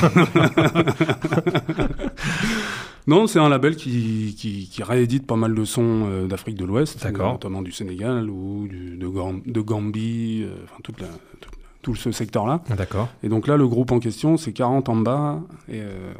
[3.06, 6.64] non, c'est un label qui, qui, qui réédite pas mal de sons euh, d'Afrique de
[6.64, 11.06] l'Ouest, notamment du Sénégal ou du- de, Gam- de Gambie, euh, enfin toute la-
[11.40, 11.50] tout,
[11.82, 12.62] tout ce secteur-là.
[12.76, 13.08] D'accord.
[13.22, 15.40] Et donc là, le groupe en question, c'est 40 en bas.
[15.68, 16.12] Et, euh,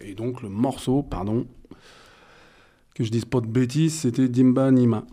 [0.00, 1.46] et donc le morceau, pardon,
[2.94, 5.04] que je dise pas de bêtises, c'était Dimba Nima.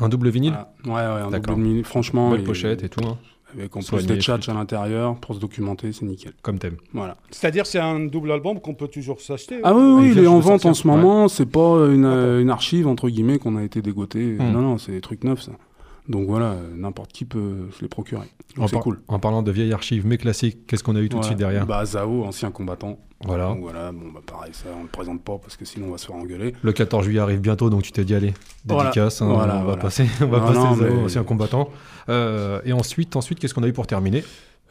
[0.00, 1.10] Un double vinyle Voilà.
[1.10, 1.54] Ouais, ouais, un D'accord.
[1.56, 2.30] double vinyle, franchement.
[2.30, 3.16] Belle et- pochette et tout, hein.
[3.54, 6.32] Avec en plus des tchatchs à l'intérieur pour se documenter, c'est nickel.
[6.42, 6.76] comme thème.
[6.92, 7.16] Voilà.
[7.30, 9.60] C'est-à-dire, c'est un double album qu'on peut toujours s'acheter.
[9.64, 11.28] Ah oui, il oui, il est en vente en ce moment.
[11.28, 14.36] C'est pas une, euh, une archive, entre guillemets, qu'on a été dégoté.
[14.38, 14.52] Hmm.
[14.52, 15.52] Non, non, c'est des trucs neufs, ça.
[16.10, 18.20] Donc voilà, euh, n'importe qui peut se les procurer.
[18.56, 19.00] En, Donc c'est par- cool.
[19.08, 21.26] en parlant de vieilles archives mais classiques, qu'est-ce qu'on a eu tout de Ouais.
[21.26, 21.66] suite derrière?
[21.66, 22.98] Bah, Zao, ancien combattant.
[23.24, 23.48] Voilà.
[23.48, 25.98] Donc voilà, bon, bah pareil, ça, on le présente pas parce que sinon on va
[25.98, 26.54] se faire engueuler.
[26.62, 28.32] Le 14 juillet arrive bientôt, donc tu t'es dit, allez,
[28.64, 28.90] Voilà.
[28.90, 31.68] dédicace, hein, Voilà, on va passer, on va Non, passer non, Zao, mais- ancien combattant.
[32.08, 34.22] Euh, et ensuite, ensuite qu'est-ce qu'on a eu pour terminer?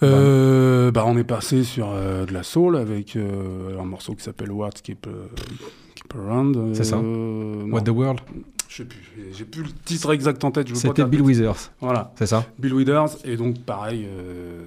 [0.03, 4.23] Euh, bah, on est passé sur euh, de la soul avec euh, un morceau qui
[4.23, 5.07] s'appelle Words Keep,
[5.95, 6.73] Keep Around.
[6.73, 8.19] C'est ça What the World?
[8.69, 8.99] Je sais plus,
[9.33, 10.67] j'ai- plus le titre exact en tête.
[10.67, 11.05] je veux pas C'était.
[11.05, 13.17] Bill Withers, Voilà, c'est ça Bill Withers.
[13.25, 14.07] Et donc pareil,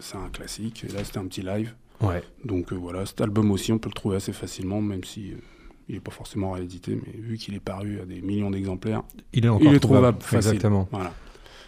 [0.00, 0.84] c'est un classique.
[0.88, 1.72] Et là c'était un petit live.
[2.02, 2.22] Ouais.
[2.44, 5.36] Donc euh, voilà, cet album aussi, on peut le trouver assez facilement, même si euh,
[5.88, 9.44] il n'est pas forcément réédité, mais vu qu'il est paru à des millions d'exemplaires, Il
[9.44, 10.18] est encore il est trouvable.
[10.18, 10.54] trouvable facile.
[10.54, 10.88] Exactement.
[10.90, 11.12] Voilà.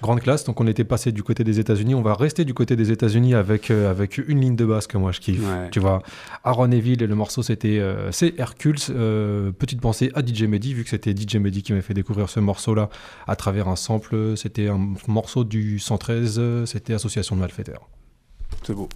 [0.01, 2.75] Grande classe, donc on était passé du côté des États-Unis, on va rester du côté
[2.75, 5.39] des États-Unis avec, euh, avec une ligne de basse que moi je kiffe.
[5.41, 5.71] Ouais.
[5.71, 6.03] Tu vois,
[6.43, 7.81] Aaron Neville et le morceau c'était
[8.11, 8.81] c'est Hercules.
[9.59, 12.41] Petite pensée à DJ Mehdi, vu que c'était DJ Mehdi qui m'a fait découvrir ce
[12.41, 12.89] morceau-là
[13.29, 14.37] à travers un sample.
[14.37, 17.89] C'était un morceau du 113, euh, c'était Association de Malfaiteurs.
[18.65, 18.89] C'est beau.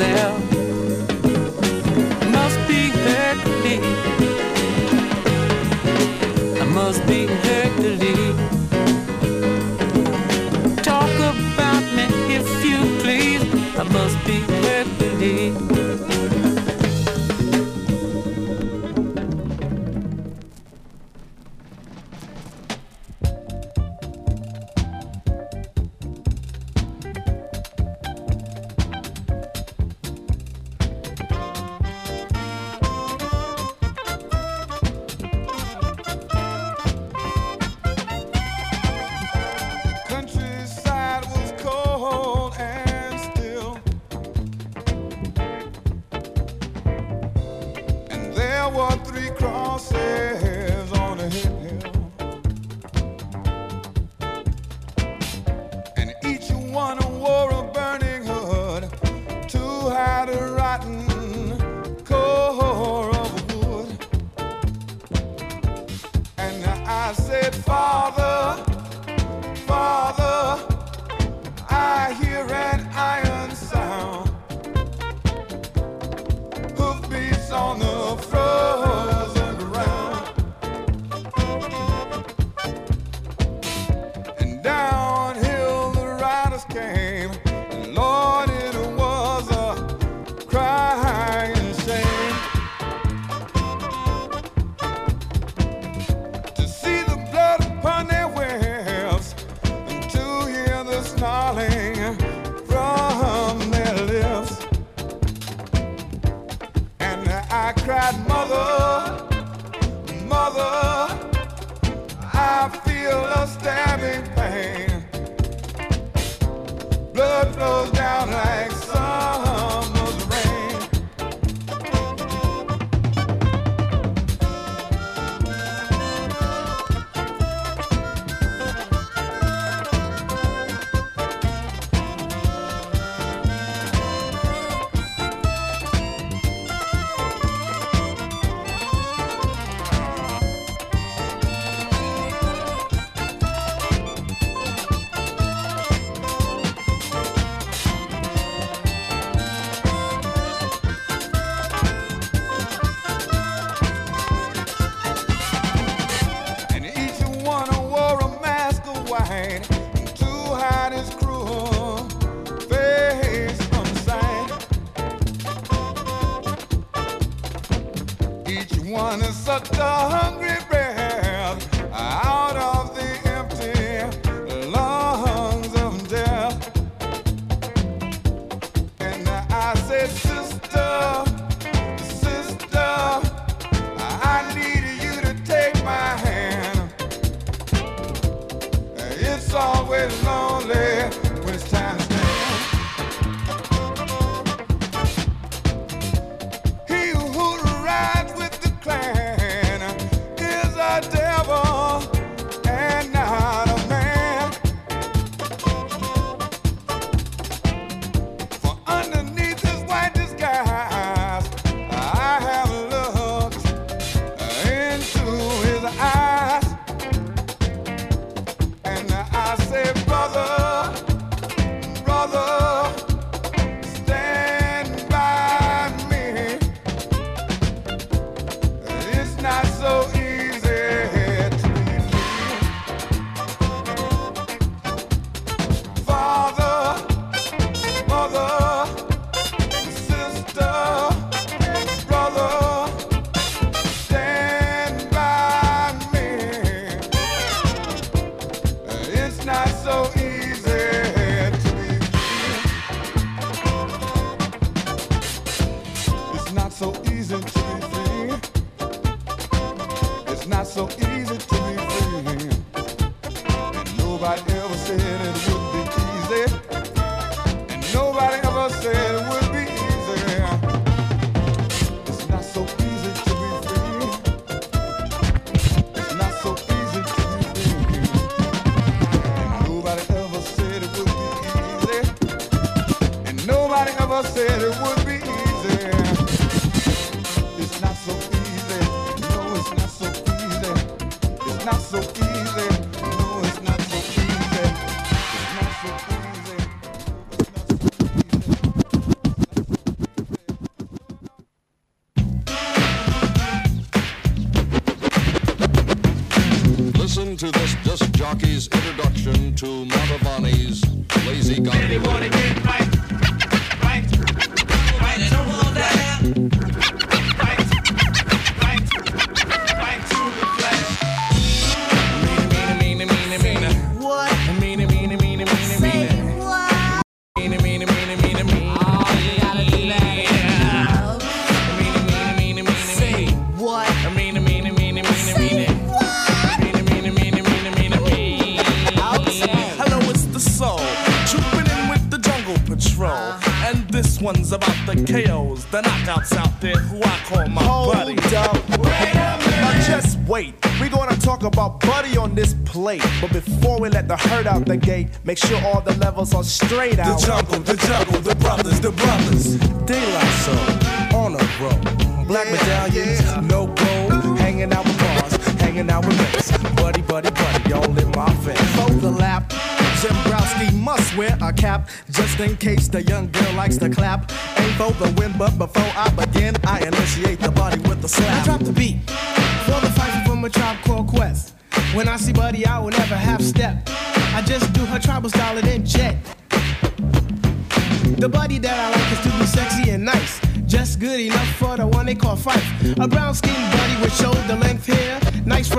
[0.00, 0.59] Myself.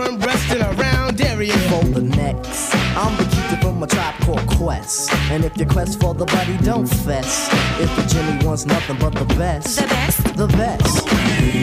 [0.06, 1.54] from resting around area.
[1.70, 5.14] For the next, I'm the keeper from a tribe called Quest.
[5.32, 7.50] And if your quest for the body, don't fess.
[7.80, 11.08] If the Jimmy wants nothing but the best, the best, the best.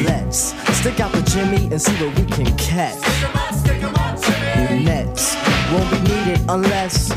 [0.04, 2.98] Let's stick out the Jimmy and see what we can catch.
[2.98, 4.84] Stick 'em up, stick 'em up, Jimmy.
[4.84, 5.36] Nets
[5.72, 7.08] won't be needed unless.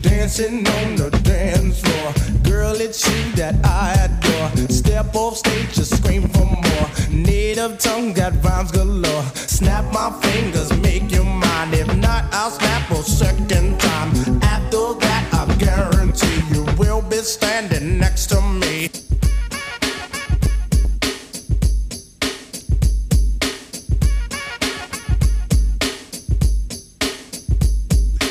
[0.00, 2.12] Dancing on the dance floor,
[2.44, 4.68] girl, it's you that I adore.
[4.68, 9.24] Step off stage, just scream for more Native tongue got rhymes galore.
[9.34, 11.74] Snap my fingers, make you mine.
[11.74, 14.10] If not, I'll snap a second time.
[14.42, 18.90] After that, I guarantee you will be standing next to me.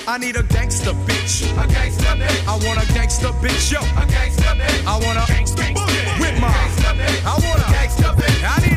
[0.07, 1.45] I need a gangster bitch.
[1.53, 2.47] A gangster bitch.
[2.47, 3.79] I want a gangster bitch, yo.
[4.01, 4.85] A gangster bitch.
[4.87, 6.49] I want a gangster boogie with my.
[6.49, 8.41] I want a gangster bitch.
[8.43, 8.68] I need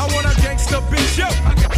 [0.00, 1.69] I want a gangsta bitch, yo.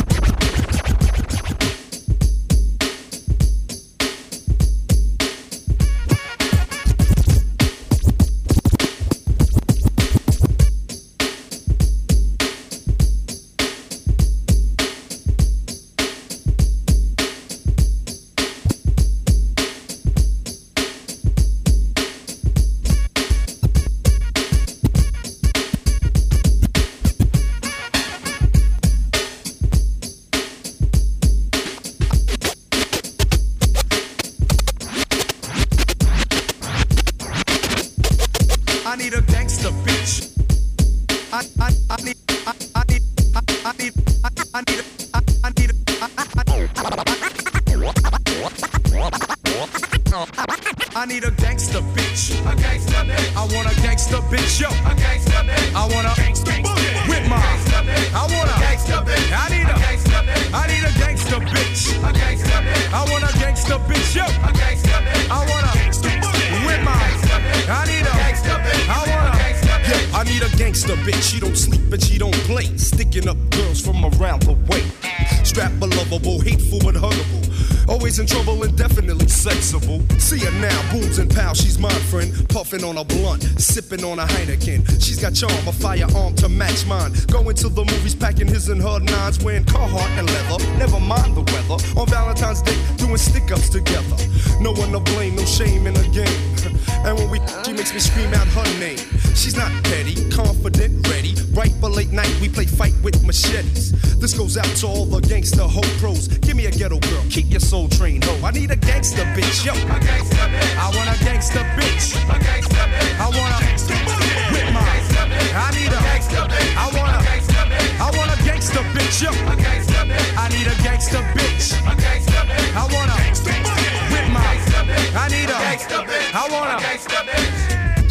[83.93, 85.03] Sipping on a Heineken.
[85.03, 87.13] She's got charm, a firearm to match mine.
[87.31, 90.65] Going to the movies, packing his and her nines, wearing Carhartt and leather.
[90.79, 92.01] Never mind the weather.
[92.01, 94.17] On Valentine's Day, doing stick ups together.
[94.61, 96.49] No one to blame, no shame in the game.
[97.05, 98.97] And when we, she makes me scream out her name.
[99.35, 101.35] She's not petty, confident, ready.
[101.53, 103.91] Right for late night, we play fight with machetes.
[104.21, 106.29] This goes out to all the gangster ho pros.
[106.29, 108.47] Give me a ghetto girl, keep your soul trained ho.
[108.47, 109.73] I need a gangster bitch, yo.
[109.73, 110.77] A gangster bitch.
[110.77, 112.15] I want a gangster bitch.
[112.31, 113.19] A gangster bitch.
[113.19, 113.62] I want a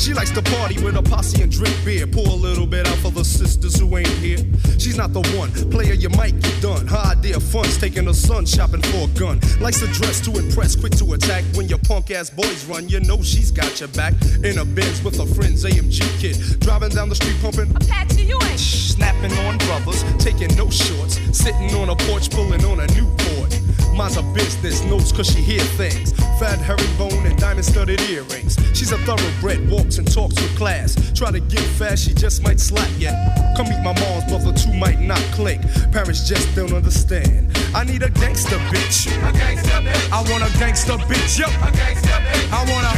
[0.01, 2.07] she likes to party with a posse and drink beer.
[2.07, 4.39] Pour a little bit out for the sisters who ain't here.
[4.79, 5.51] She's not the one.
[5.69, 6.87] Player, you might get done.
[6.87, 9.39] Her idea of fun's taking her son shopping for a gun.
[9.59, 11.43] Likes to dress to impress, quick to attack.
[11.53, 14.13] When your punk ass boys run, you know she's got your back.
[14.43, 16.59] In a Benz with her friends, AMG kid.
[16.61, 17.69] Driving down the street pumping.
[17.75, 18.59] Apache, you ain't.
[18.59, 21.19] Snapping on brothers, taking no shorts.
[21.31, 23.53] Sitting on a porch, pulling on a Newport.
[23.93, 26.13] Mind's a business, knows cause she hear things.
[26.39, 28.57] Fat herringbone and diamond studded earrings.
[28.73, 30.95] She's a thoroughbred, walks and talks with class.
[31.13, 33.11] Try to get fast, she just might slap ya.
[33.55, 35.61] Come meet my mom's brother, two might not click.
[35.91, 37.55] Parents just don't understand.
[37.76, 39.07] I need a gangster bitch.
[39.07, 40.11] A gangster bitch.
[40.11, 41.47] I want a gangster bitch, yo.
[41.47, 42.51] A gangster bitch.
[42.51, 42.91] I want a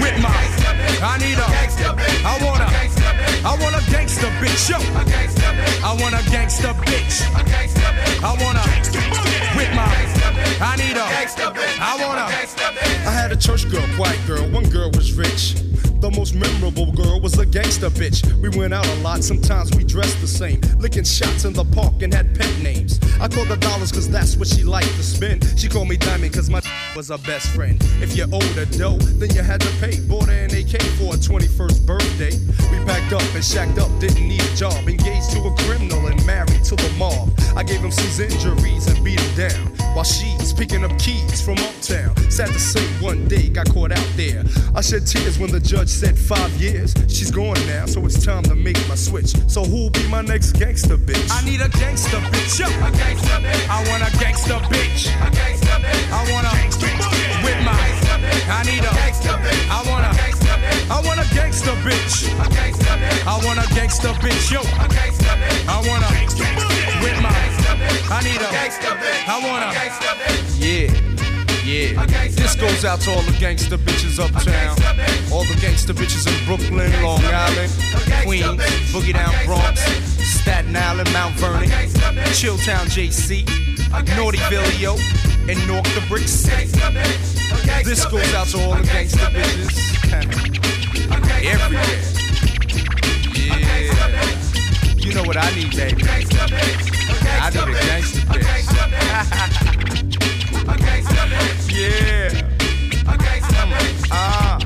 [0.00, 0.30] with my.
[1.02, 2.24] I need a gangster bitch.
[2.24, 3.05] I want a
[3.46, 4.76] I want a gangster bitch, yo.
[5.00, 5.82] A gangster bitch.
[5.84, 7.22] I want a gangster bitch.
[7.40, 8.20] A gangster bitch.
[8.20, 8.66] I want a
[9.56, 9.86] with my.
[10.60, 11.78] I need a gangster bitch.
[11.78, 12.26] I want a
[13.08, 14.42] I had a church girl, white girl.
[14.50, 15.54] One girl was rich.
[16.00, 18.22] The most memorable girl was a gangster bitch.
[18.42, 20.60] We went out a lot, sometimes we dressed the same.
[20.78, 23.00] Licking shots in the park and had pet names.
[23.18, 25.44] I called her dollars cause that's what she liked to spend.
[25.58, 26.60] She called me diamond cause my
[26.96, 27.82] was her best friend.
[28.02, 29.98] If you owed her dough, then you had to pay.
[30.00, 32.36] Bought her an AK for her 21st birthday.
[32.70, 34.88] We packed up and shacked up, didn't need a job.
[34.88, 37.32] Engaged to a criminal and married to the mob.
[37.56, 39.72] I gave him some injuries and beat him down.
[39.94, 42.14] While she's picking up keys from uptown.
[42.30, 44.44] Sad to say, one day got caught out there.
[44.74, 46.92] I shed tears when the judge said five years.
[47.08, 49.32] She's gone now, so it's time to make my switch.
[49.48, 51.24] So who'll be my next gangster bitch?
[51.32, 52.68] I need a gangster bitch, yo.
[52.68, 53.68] A gangster bitch.
[53.72, 55.08] I want a gangster bitch.
[55.08, 56.12] A gangster bitch.
[56.12, 56.52] I want a
[57.40, 57.80] with my.
[58.52, 59.64] I need a gangster bitch.
[59.72, 60.12] I want a.
[60.92, 62.28] I want a gangster bitch.
[62.28, 63.26] A gangster bitch.
[63.26, 64.60] I want a gangster bitch, yo.
[64.60, 65.64] A gangster bitch.
[65.64, 66.12] I want a
[67.00, 67.32] with my.
[68.12, 69.28] I need a gangster bitch.
[69.32, 69.72] I want a
[70.60, 71.15] yeah.
[71.66, 74.76] Yeah, this goes out to all the gangster bitches uptown,
[75.32, 77.72] all the gangster bitches in Brooklyn, Long Island,
[78.22, 78.62] Queens,
[78.94, 79.80] Boogie Down Bronx,
[80.22, 81.68] Staten Island, Mount Vernon,
[82.30, 83.44] Chilltown, JC,
[84.14, 84.96] Naughtyville, yo,
[85.50, 86.66] and North the Brick City.
[87.82, 89.76] This goes out to all the gangster bitches
[91.42, 92.00] everywhere.
[93.34, 96.04] Yeah, you know what I need, baby.
[96.06, 98.62] I need a gangster bitch.
[100.66, 102.30] Yeah.
[104.10, 104.58] Ah.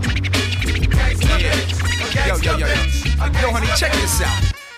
[0.91, 1.39] Gangsta
[2.27, 2.67] Yo, yo, yo.
[3.41, 4.70] Yo, honey, check this out.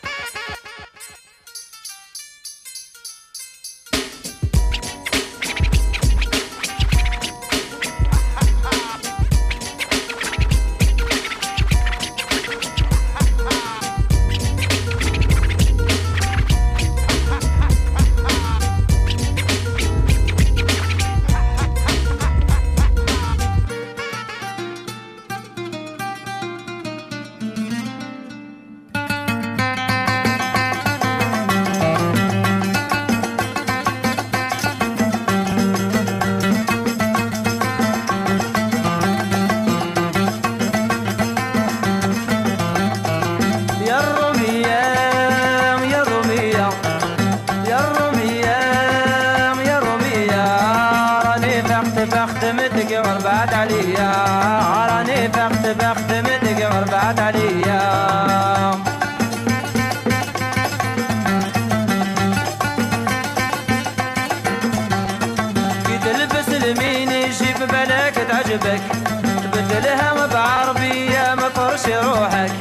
[69.52, 72.52] بدلها بعربية ما طرش روحك.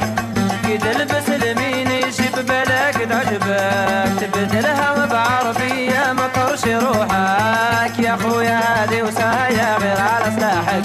[0.66, 4.12] كي تلبس اليمين يجيب بالك تعجبك.
[4.20, 7.98] تبدلها بعربية ما طرش روحك.
[7.98, 10.84] يا خويا هادي وسهيا غير على سلاحك.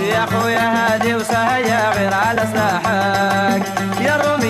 [0.00, 3.62] يا خويا هادي وسهيا غير على سلاحك.
[4.00, 4.43] يا رومية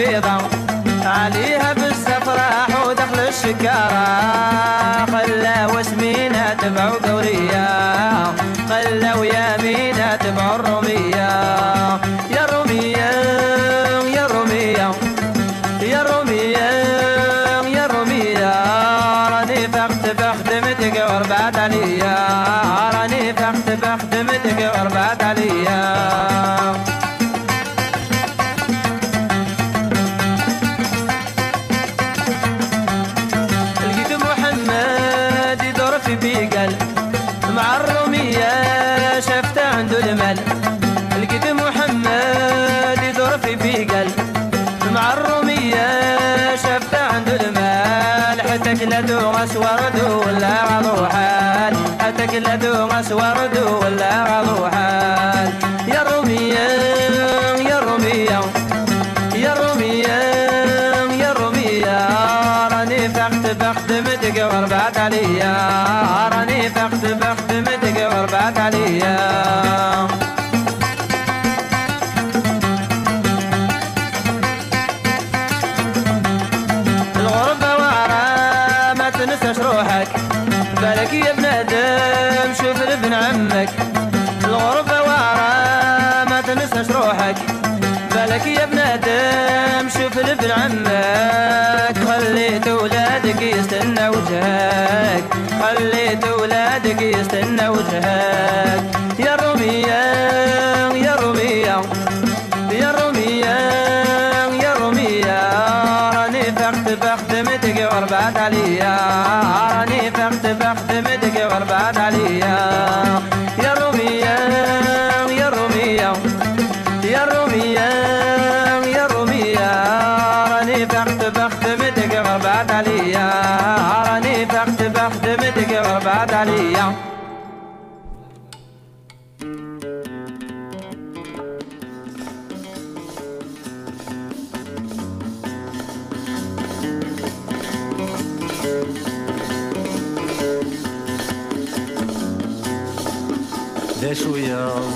[0.00, 0.38] بيضة
[1.04, 4.89] عليها بالزفراح ودخل الشكارة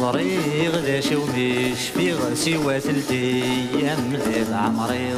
[0.04, 3.40] عمري غدا شوميش في غسي وثلتي
[3.82, 5.12] يا مليل عمري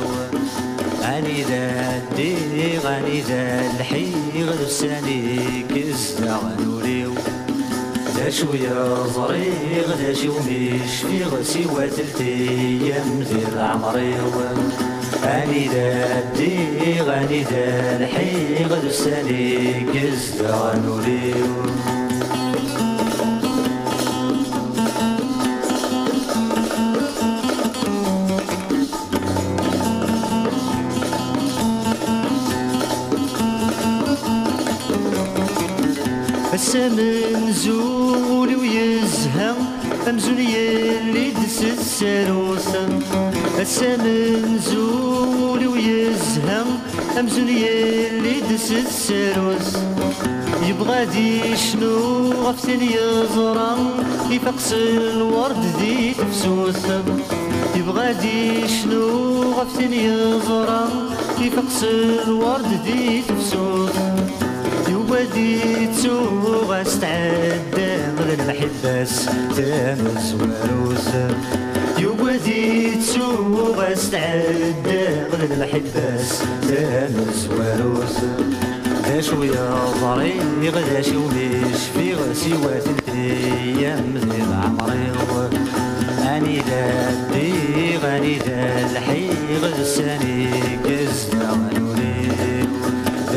[1.03, 7.15] غني ذا الدي غني ذا الحي غدا سانيك الزاغ نوريو
[8.17, 9.53] دا شوية ظري
[9.89, 14.15] غدا شوميش في غسي وثلتي يا مليل عمري
[15.25, 22.06] غني ذا الدي غني ذا الحي غدا سانيك الزاغ نوريو
[36.77, 39.57] السمن زول ويزهم
[40.09, 42.89] أمزون يلي دس السروسة
[43.59, 46.67] السمن زول ويزهم
[47.19, 49.69] أمزون يلي دس السروس
[50.69, 51.97] يبغى دي شنو
[52.45, 53.77] غفتن يزرع
[54.31, 57.03] يفقس الورد دي تفسوسة
[57.77, 60.89] يبغى دي شنو غفتن يزرع
[61.41, 64.36] يفقس الورد دي تفسوسة
[65.11, 66.19] وديتو
[66.69, 69.25] غستعدى غير محبس
[69.57, 71.35] تام الزوار وزار
[71.99, 73.27] يوديتو
[73.79, 76.39] غستعدى غير محبس
[76.69, 78.67] تام الزوار وزار
[79.17, 79.71] غداش ويا
[80.03, 85.07] ضري غداش وليش في غسي وثنتيام ذي العمري
[86.37, 89.29] أني ذا الدي غني ذا الحي
[89.63, 90.51] غساني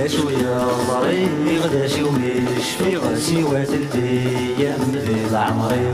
[0.10, 1.28] شوية ضري
[1.60, 4.24] غدا شي ويش في غسي واتلدي
[4.60, 5.94] يا مدي عمري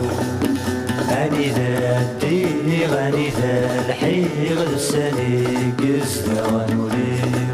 [1.12, 7.45] أني ذا الدين غني ذا الحي غدا السني قزدا ونولي.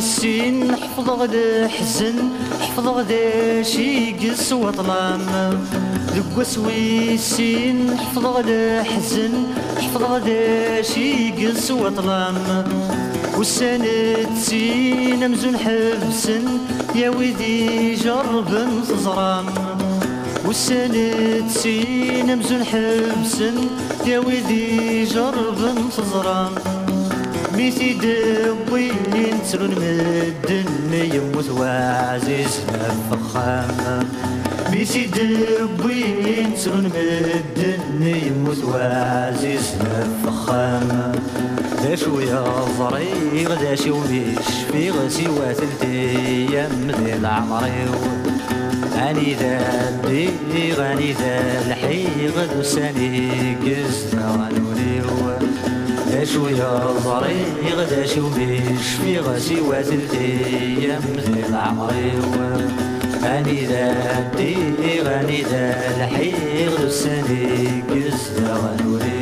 [0.00, 2.16] وسويسين حفظ غدا حزن
[2.60, 5.20] حفظ غدا شي قس وطلام.
[6.14, 9.32] ذب وسويسين حفظ غدا حزن
[9.76, 12.36] حفظ غدا شي قس وطلام.
[13.36, 16.44] والسند سين مزون حبسن
[16.94, 18.50] يا ويدي جرب
[18.88, 19.46] تزرام
[20.46, 23.56] والسند سين مزون حبسن
[24.06, 25.60] يا ويدي جرب
[25.96, 26.52] تزرام
[27.60, 32.60] مي تيدوي اللي نسلو نمدن يموت وعزيز
[33.10, 34.04] فخام
[34.70, 39.74] مي تيدوي اللي نسلو نمدن يموت وعزيز
[40.24, 41.12] فخام
[41.84, 42.44] دا شوية
[42.78, 47.94] ضريغ دا شي وميش في غسي وثلت أيام ذي العمريو
[48.96, 55.49] اني ذا الديغ اني ذا الحيغ دوساني قزنا عنوليو
[56.20, 60.28] غدا شوية صري غدا شو بيش في غشي واتلتي
[60.82, 62.12] يا مزيل عمري
[63.24, 63.84] أني ذا
[64.36, 65.66] غني أني ذا
[65.96, 69.19] الحير السني قزة غنوري.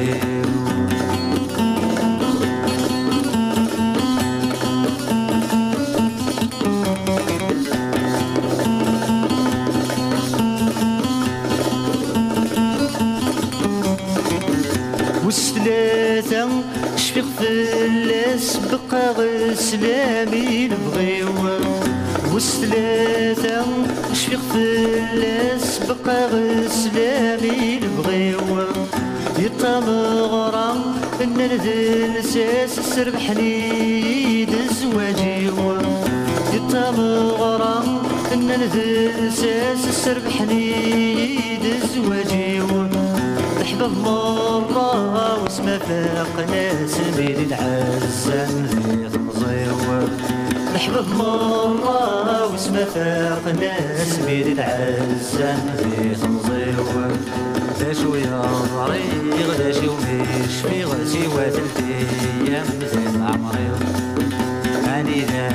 [17.09, 21.29] شفيق فلاس بقى غير سلامي نبغيو
[22.33, 23.65] والثلاثة
[24.13, 28.41] شفيق فلاس بقى غير سلامي نبغيو
[29.39, 30.77] يطمغرا
[31.23, 35.47] إن نذل ساس سربح ليد الزواجي
[36.55, 37.85] يطمغرا
[38.35, 42.48] إن نذل ساس سربح ليد دزواجي.
[43.69, 50.09] نحب مرة واسم فاق ناس من العزة في خزيوة
[51.19, 57.13] مرة واسم فاق ناس من العزة في مزيوة
[57.81, 58.43] داش ويا
[58.77, 62.07] ضريغ داشو مش في غزي وثلتي
[62.53, 63.69] يا مثل عمري.
[64.87, 65.49] غني ذا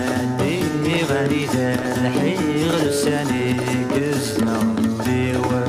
[1.10, 3.56] غني ذا غلساني لساني
[3.95, 5.62] كزنا وديوه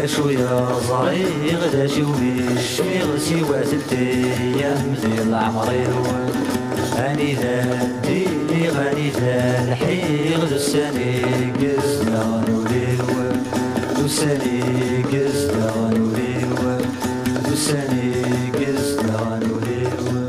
[0.00, 5.86] ذا شوية ضري غدا شي ومش في غسي وثلثي ايام مثل عمري
[6.98, 11.22] اني ذا دي غني ذا الحي غدو الساني
[11.52, 13.32] قزنا نوليو
[13.98, 14.60] دوساني
[15.02, 16.78] قزنا نوليو
[17.48, 18.12] دوساني
[18.54, 20.26] قزنا نوليو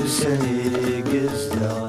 [0.00, 1.88] دوساني قزنا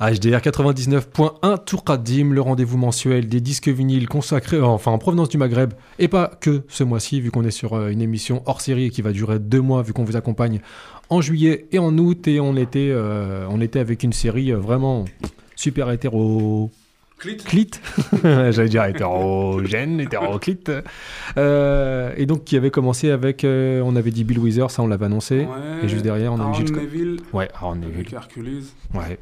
[0.00, 5.37] HDR 99.1 Tourkadim, le rendez-vous mensuel des disques vinyles consacrés, euh, enfin en provenance du
[5.37, 8.89] Maghreb, et pas que ce mois-ci, vu qu'on est sur euh, une émission hors série
[8.89, 10.59] qui va durer deux mois, vu qu'on vous accompagne
[11.07, 15.05] en juillet et en août, et on était, euh, on était avec une série vraiment
[15.55, 16.71] super hétéro.
[17.19, 17.71] Clit.
[18.23, 20.73] J'allais dire hétérogène, hétéroclite.
[21.37, 24.87] Euh, et donc qui avait commencé avec, euh, on avait dit Bill Withers, ça on
[24.87, 27.17] l'avait annoncé, Ouais, et juste derrière on a Aaron eu Gilles Neville.
[27.31, 27.93] Ouais, Aaron Neville.
[27.93, 28.63] Avec Hercules.
[28.93, 29.19] Ouais.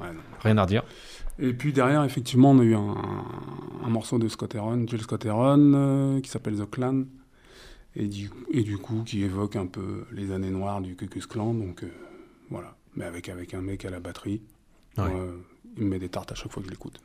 [0.00, 0.20] Ouais, non.
[0.44, 0.84] Rien à redire.
[1.38, 2.94] Et puis derrière, effectivement, on a eu un,
[3.84, 7.04] un morceau de Scott Heron, Jill Scott Heron, euh, qui s'appelle The Clan,
[7.94, 11.54] et du, et du coup, qui évoque un peu les années noires du Ku Klan,
[11.54, 11.88] donc euh,
[12.50, 12.76] voilà.
[12.94, 14.40] Mais avec, avec un mec à la batterie.
[14.96, 15.04] Ouais.
[15.76, 16.98] Il me met des tartes à chaque fois que je l'écoute.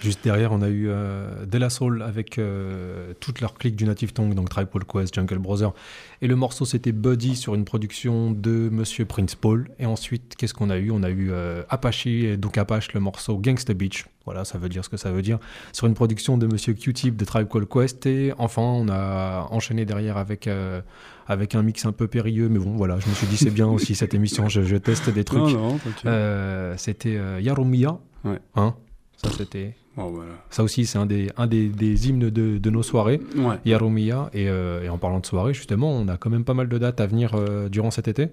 [0.00, 3.84] Juste derrière, on a eu euh, De La Soul avec euh, toute leur clique du
[3.84, 5.72] Native Tongue, donc Tribe Called Quest, Jungle Brother.
[6.22, 9.68] Et le morceau, c'était Buddy sur une production de Monsieur Prince Paul.
[9.80, 10.92] Et ensuite, qu'est-ce qu'on a eu?
[10.92, 14.06] On a eu euh, Apache, et donc Apache, le morceau Gangsta Beach.
[14.24, 15.40] Voilà, ça veut dire ce que ça veut dire.
[15.72, 18.06] Sur une production de Monsieur Q-Tip de Tribe Called Quest.
[18.06, 20.80] Et enfin, on a enchaîné derrière avec, euh,
[21.26, 22.48] avec un mix un peu périlleux.
[22.48, 24.48] Mais bon, voilà, je me suis dit, c'est bien aussi cette émission.
[24.48, 25.56] Je, je teste des trucs.
[26.76, 27.18] C'était.
[28.24, 28.38] Ouais.
[28.54, 28.76] Hein?
[29.16, 29.74] Ça, c'était.
[29.96, 30.30] Voilà.
[30.50, 33.56] Ça aussi, c'est un des, un des, des hymnes de, de nos soirées, Ouais.
[33.64, 36.78] Et, euh, et en parlant de soirée, justement, on a quand même pas mal de
[36.78, 38.28] dates à venir euh, durant cet été.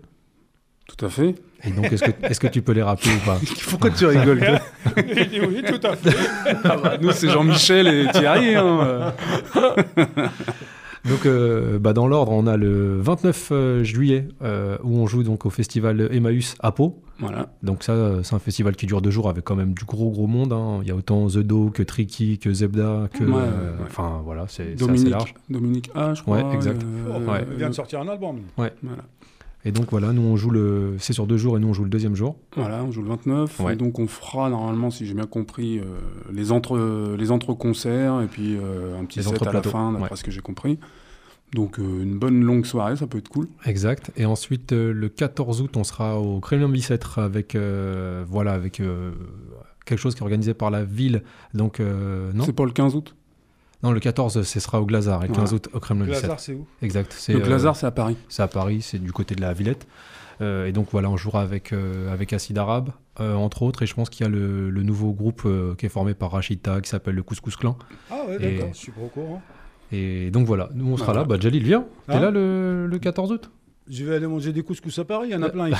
[0.87, 1.33] Tout à fait.
[1.63, 3.39] Et donc, est-ce que, est que tu peux les rappeler ou pas?
[3.69, 4.59] Pourquoi tu rigoles toi?
[5.17, 6.15] Il dit oui, tout à fait.
[6.63, 8.53] Ah bah, Nous, c'est Jean-Michel et Thierry.
[8.55, 9.13] hein.
[11.07, 15.23] Donc, euh, bah, dans l'ordre, on a le 29 euh, juillet euh, où on joue
[15.23, 17.01] donc au festival Emmaüs à Pau.
[17.19, 17.47] Voilà.
[17.63, 20.09] Donc ça, euh, c'est un festival qui dure deux jours avec quand même du gros
[20.09, 20.51] gros monde.
[20.51, 20.79] hein.
[20.81, 23.83] Il y a autant The Do que Tricky, que Zebda, que, Ouais, ouais, euh, ouais.
[23.87, 25.33] enfin voilà, c'est assez Dominique, large.
[25.49, 26.37] Dominique A, je crois.
[26.43, 26.81] Ouais, exact.
[26.83, 27.45] euh, Ouais.
[27.51, 28.37] Il vient de sortir un album.
[28.57, 28.73] Ouais.
[28.83, 29.03] Voilà.
[29.67, 31.83] Et donc voilà, nous on joue le, c'est sur deux jours et nous on joue
[31.83, 32.37] le deuxième jour.
[32.55, 33.59] Voilà, on joue le 29.
[33.61, 33.73] Ouais.
[33.73, 35.83] Et donc on fera normalement, si j'ai bien compris, euh,
[36.31, 39.91] les entre les entre concerts et puis euh, un petit Les set à la fin,
[39.91, 40.15] d'après ouais.
[40.15, 40.77] ce que j'ai compris.
[41.53, 43.47] Donc euh, une bonne longue soirée, ça peut être cool.
[43.65, 44.11] Exact.
[44.17, 47.57] Et ensuite, le 14 août, on sera au Kremlin Bicêtre avec,
[48.27, 48.83] voilà, avec
[49.85, 51.23] quelque chose qui est organisé par la ville.
[51.55, 53.15] Donc, non C'est pas le 15 août?
[53.85, 55.55] Non, le 14, ce sera au Glazard et le 15 Voilà.
[55.55, 56.39] août au Kremlin Glazard, Bicêtre.
[56.39, 56.65] c'est où?
[56.81, 57.15] Exact.
[57.29, 58.17] Le Glazard, c'est à Paris.
[58.29, 59.87] C'est à Paris, c'est du côté de la Villette.
[60.41, 62.89] Euh, et donc voilà, on jouera avec, euh, avec Acid Arabe,
[63.21, 63.83] euh, entre autres.
[63.83, 66.31] Et je pense qu'il y a le, le nouveau groupe euh, qui est formé par
[66.31, 67.77] Rachida qui s'appelle le Couscous Clan.
[68.11, 69.41] Ah ouais, Et- d'accord, je suis pas au courant.
[69.91, 71.21] Et donc voilà, nous on sera Voilà.
[71.21, 71.25] là.
[71.27, 71.85] Bah, Jalil, viens.
[72.07, 73.49] T'es Hein là le, le 14 août?
[73.87, 75.77] Je vais aller manger des couscous à Paris, il y en a plein ici.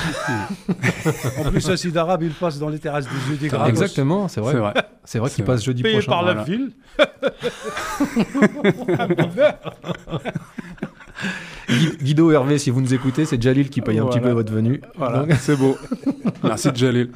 [1.44, 3.52] en plus, Acide Arabe, il passe dans les terrasses des yeux des.
[3.68, 4.52] Exactement, c'est vrai.
[4.52, 4.74] C'est vrai.
[5.04, 6.12] C'est vrai qu'il C'est passe jeudi Payé prochain.
[6.12, 6.70] par la ville.
[11.68, 14.52] Gui- Guido Hervé, si vous nous écoutez, c'est Jalil qui paye un petit peu votre
[14.52, 14.80] venue.
[14.96, 15.76] Voilà, Donc- c'est beau.
[16.44, 17.10] Merci Jalil.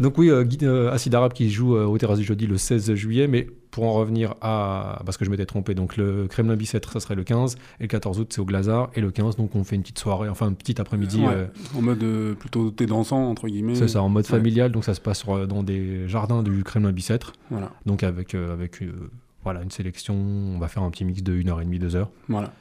[0.00, 2.94] Donc oui, euh, euh, Acid Arabe qui joue euh, au Terrasse du Jeudi le 16
[2.94, 5.02] juillet, mais pour en revenir à...
[5.04, 7.88] Parce que je m'étais trompé, donc le Kremlin Bicêtre, ça serait le 15, et le
[7.88, 10.46] 14 août, c'est au Glazard, et le 15, donc on fait une petite soirée, enfin
[10.46, 11.20] un petit après-midi.
[11.20, 11.46] Ouais, euh,
[11.76, 13.74] En mode euh, plutôt thé dansant, entre guillemets.
[13.74, 14.30] c'est ça, en mode Ouais.
[14.38, 17.32] familial, donc ça se passe sur, dans des jardins du Kremlin Bicêtre.
[17.50, 17.70] Voilà.
[17.84, 19.10] Donc avec, euh, avec euh,
[19.44, 22.06] voilà, une sélection, on va faire un petit mix de 1h30, 2h.
[22.28, 22.52] Voilà.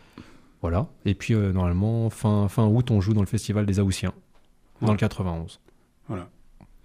[0.61, 0.87] Voilà.
[1.05, 4.13] Et puis euh, normalement, fin, fin août, on joue dans le festival des Aoussiens,
[4.81, 5.59] dans le 91.
[6.07, 6.27] Voilà.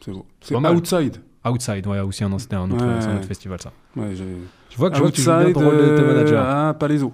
[0.01, 0.27] C'est beau.
[0.41, 0.55] C'est.
[0.55, 1.17] Outside.
[1.45, 3.73] Outside, ouais, Aoussiens, non, c'était un Ouais, un autre festival, ça.
[3.97, 6.47] Ouais, Je vois que, je vois que tu joues bien ton rôle de, de manager.
[6.47, 7.13] à Palaiso.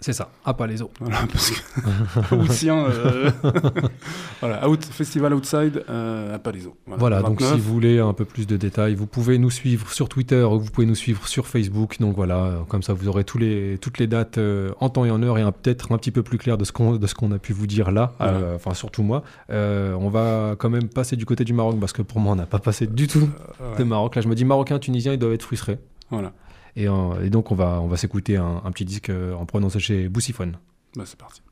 [0.00, 0.92] C'est ça, à Palaiso.
[1.00, 3.30] Voilà, parce que Outsien, euh,
[4.40, 6.76] voilà, out, festival Outside euh, à Palaiso.
[6.86, 7.54] Voilà, donc 29.
[7.54, 10.60] si vous voulez un peu plus de détails, vous pouvez nous suivre sur Twitter ou
[10.60, 11.98] vous pouvez nous suivre sur Facebook.
[11.98, 15.10] Donc voilà, comme ça vous aurez tous les, toutes les dates euh, en temps et
[15.10, 17.66] en heure et peut-être un petit peu plus clair de ce qu'on a pu vous
[17.66, 18.54] dire là, Voilà.
[18.54, 19.24] Enfin surtout moi.
[19.48, 22.46] On va quand même passer du côté du Maroc parce que pour moi on n'a
[22.46, 23.28] pas passé du tout
[23.60, 23.78] ouais.
[23.78, 24.14] de Maroc.
[24.14, 25.78] Là je me dis Marocains, Tunisiens, ils doivent être frustrés.
[26.10, 26.32] Voilà.
[26.76, 29.78] Et, euh, et donc on va, on va s'écouter un, petit disque euh, en ça
[29.78, 30.56] chez Boussiphone.
[30.96, 31.42] Bah, c'est parti.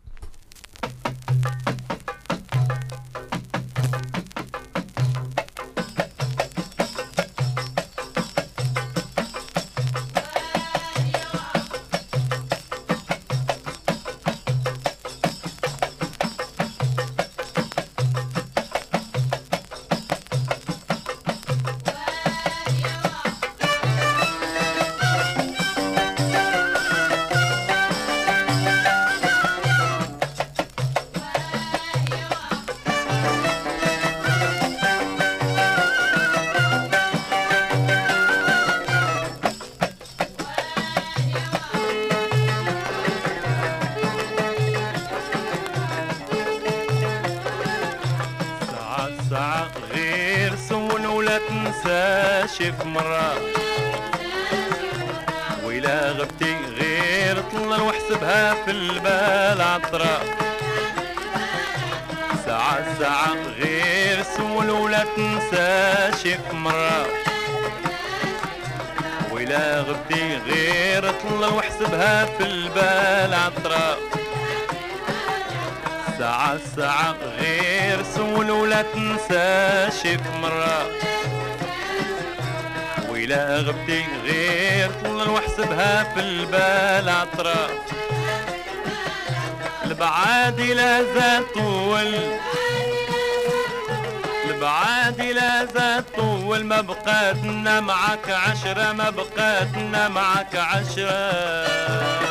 [66.26, 67.06] تنسى شي في مرة.
[69.32, 73.98] وإلا غبتي غير طلل واحسبها في البال عطرة.
[76.18, 80.90] ساعة ساعة غير سول ولا تنسى شي في مرة.
[83.08, 87.70] وإلا غبتي غير طلل واحسبها في البال عطرة.
[89.84, 92.14] البعاد لا زاد طول.
[94.56, 102.25] البعاد لا زاد طول ما بقات لنا معك عشرة ما بقات لنا معك عشرة.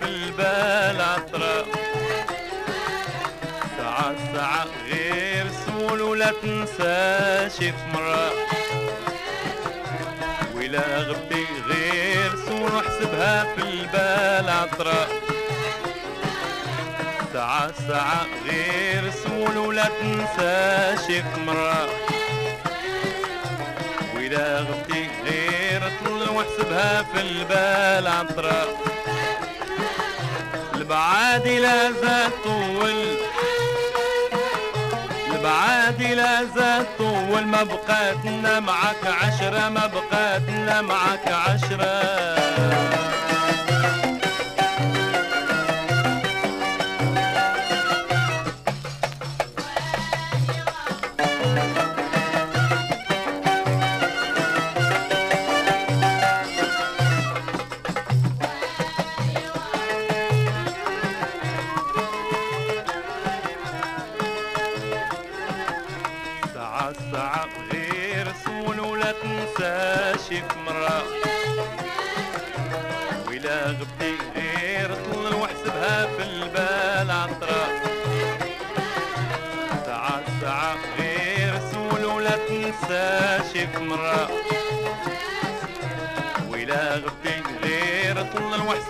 [0.00, 1.66] في البال عطرة.
[3.78, 8.32] ساعة ساعة غير سول ولا تنسى شي في مرة.
[10.54, 12.30] وإلا غبتي غير
[13.62, 14.50] البال
[17.32, 21.88] ساعة ساعة غير سول ولا تنساش في مرة.
[24.14, 28.93] وإذا غبتي غير طل واحسبها في البال عطرة.
[30.94, 33.16] البعاد لا زاد طول.
[35.34, 37.46] البعاد لا زاد طول.
[37.46, 41.94] ما بقاتنا معك عشرة ما بقاتنا معك عشرة.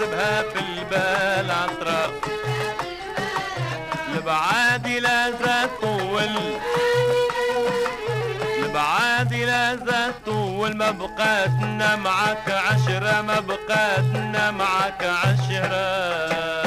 [0.05, 2.13] واحسبها في البال عطرة.
[4.15, 6.31] البعاد لا طول.
[8.59, 10.77] البعاد لا طول.
[10.77, 16.64] ما بقاتنا معك عشرة ما بقاتنا معك عشرة.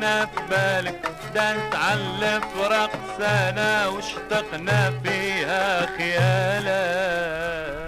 [0.00, 1.00] دايرنا في بالك
[1.34, 7.87] ده نتعلف رقصنا واشتقنا فيها خيالك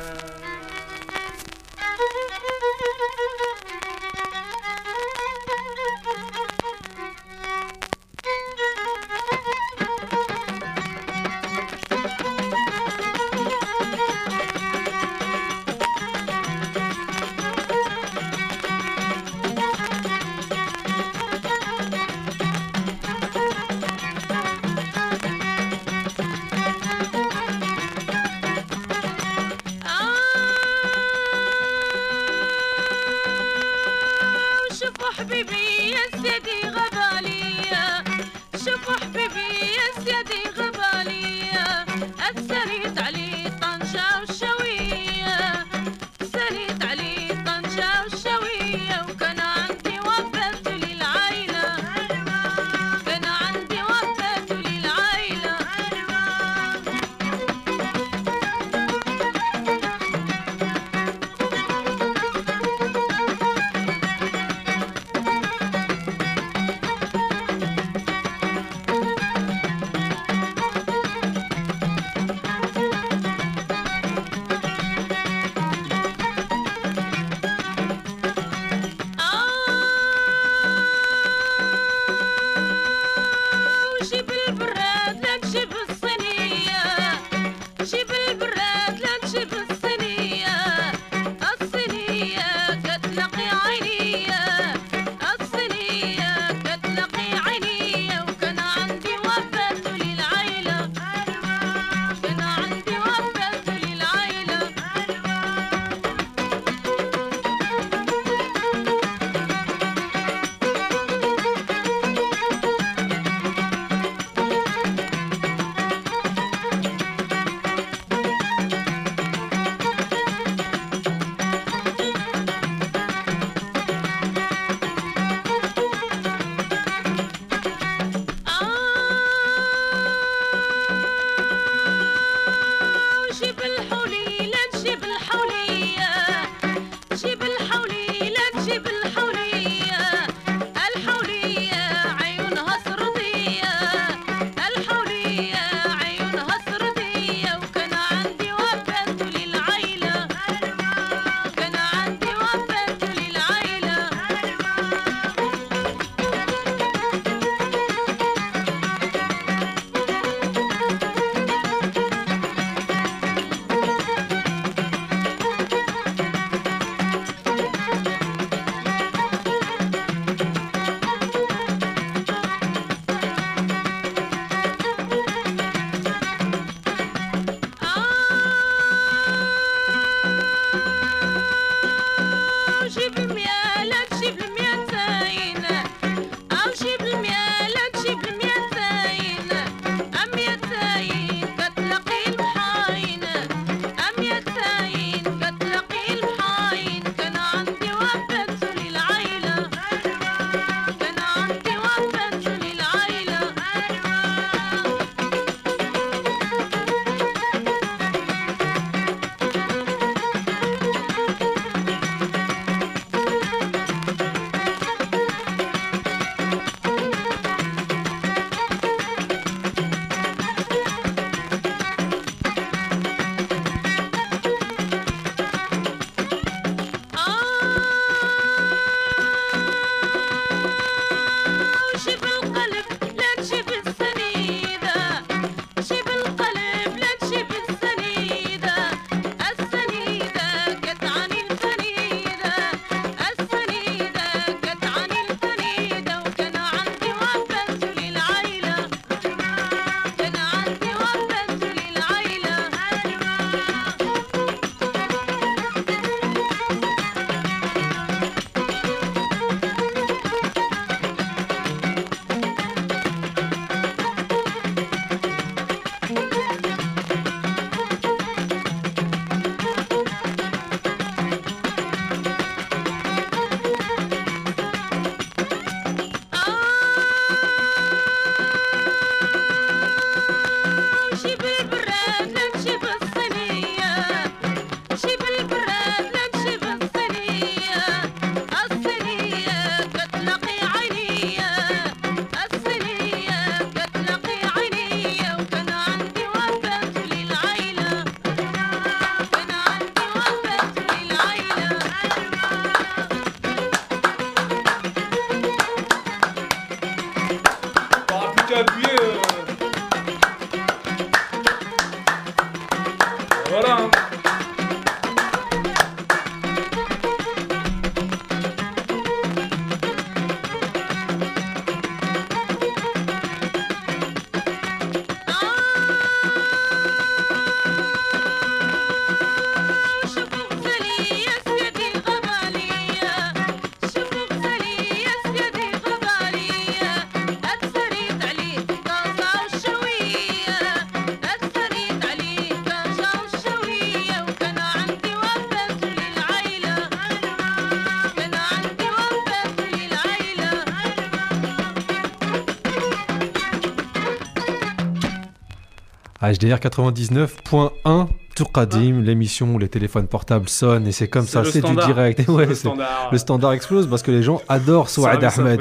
[356.31, 362.27] HDR99.1 Toukadim, l'émission où les téléphones portables sonnent et c'est comme ça, c'est du direct.
[362.29, 363.53] Le, standard.
[363.53, 365.61] explose parce que les gens adorent Souad Ahmed.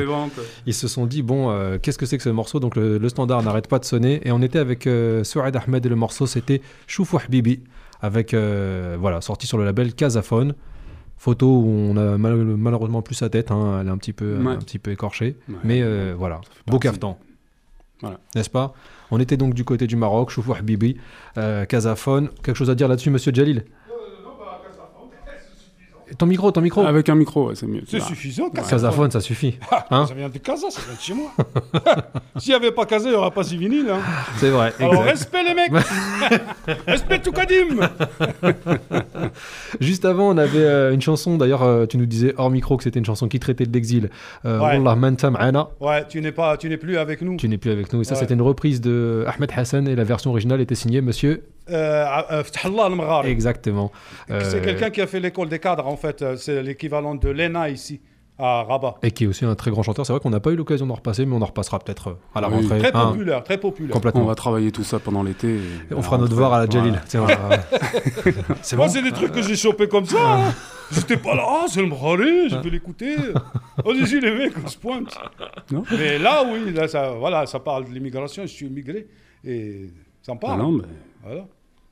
[0.65, 2.59] Ils se sont dit, bon, euh, qu'est-ce que c'est que ce morceau?
[2.59, 5.89] Donc le, standard n'arrête pas de sonner et on était avec euh, Souad Ahmed et
[5.89, 7.61] le morceau c'était Choufou Habibi,
[8.01, 10.53] avec, euh, voilà, sorti sur le label Casaphone.
[11.19, 13.79] Photo où on a malheureusement plus sa tête, hein.
[13.81, 15.35] elle est un petit peu, un petit peu écorchée,
[15.65, 17.19] mais euh, voilà, beau caftan.
[18.35, 18.73] N'est-ce pas?
[19.11, 20.97] On était donc du côté du Maroc, Choufou Habibi,
[21.37, 22.29] euh, Casaphone.
[22.43, 23.65] Quelque chose à dire là-dessus, monsieur Jalil
[26.17, 27.81] Ton micro, ton micro Avec un micro, ouais, c'est mieux.
[27.87, 28.05] C'est Ah.
[28.05, 28.49] suffisant.
[28.49, 29.57] Casaphone, ça suffit.
[29.91, 31.31] Hein ça vient de Casa, ça vient de chez moi.
[32.37, 33.87] S'il n'y avait pas Casa, il n'y aurait pas si vinyle.
[33.91, 33.99] Hein.
[34.37, 35.09] C'est vrai, Alors exact.
[35.09, 35.71] respect les mecs
[36.87, 37.87] Respect tout Kadim
[39.79, 42.83] Juste avant, on avait euh, une chanson, d'ailleurs, euh, tu nous disais hors micro que
[42.83, 44.09] c'était une chanson qui traitait de l'exil.
[44.45, 44.77] Euh, Ouais.
[44.77, 45.67] Wallah.
[45.79, 47.37] Ouais, tu n'es pas, tu n'es plus avec nous.
[47.37, 48.01] Tu n'es plus avec nous.
[48.01, 48.19] Et ça, Ouais.
[48.21, 51.43] c'était une reprise de Ahmed Hassan et la version originale était signée monsieur.
[51.71, 53.23] Euh, euh.
[53.25, 53.91] Exactement.
[54.27, 56.23] C'est Euh, quelqu'un qui a fait l'école des cadres, en fait.
[56.37, 58.01] C'est l'équivalent de l'ENA ici,
[58.37, 58.95] à Rabat.
[59.03, 60.05] Et qui est aussi un très grand chanteur.
[60.05, 62.41] C'est vrai qu'on n'a pas eu l'occasion d'en repasser, mais on en repassera peut-être à
[62.41, 62.55] la Oui.
[62.61, 62.79] rentrée.
[62.79, 63.07] Très hein.
[63.11, 63.93] populaire, très populaire.
[63.93, 64.21] Complètement.
[64.21, 65.59] On va travailler tout ça pendant l'été.
[65.91, 66.29] on fera nos rentrée.
[66.35, 67.01] devoirs à la Jalil.
[67.13, 67.39] Voilà.
[67.51, 67.57] Euh,
[68.61, 70.17] c'est Moi, bon c'est des trucs que j'ai chopés comme ça.
[70.47, 70.53] hein.
[70.91, 73.15] J'étais pas là, ah, c'est le Mghari, je peux l'écouter.
[73.85, 75.15] Allez-y, les mecs, on se pointe.
[75.71, 75.83] Non.
[75.91, 78.41] Mais là, oui, là, ça, voilà, ça parle de l'immigration.
[78.43, 79.05] Je suis immigré
[79.45, 79.91] et
[80.23, 80.61] ça me Ah parle.
[80.63, 80.83] non, mais
[81.23, 81.45] Voilà.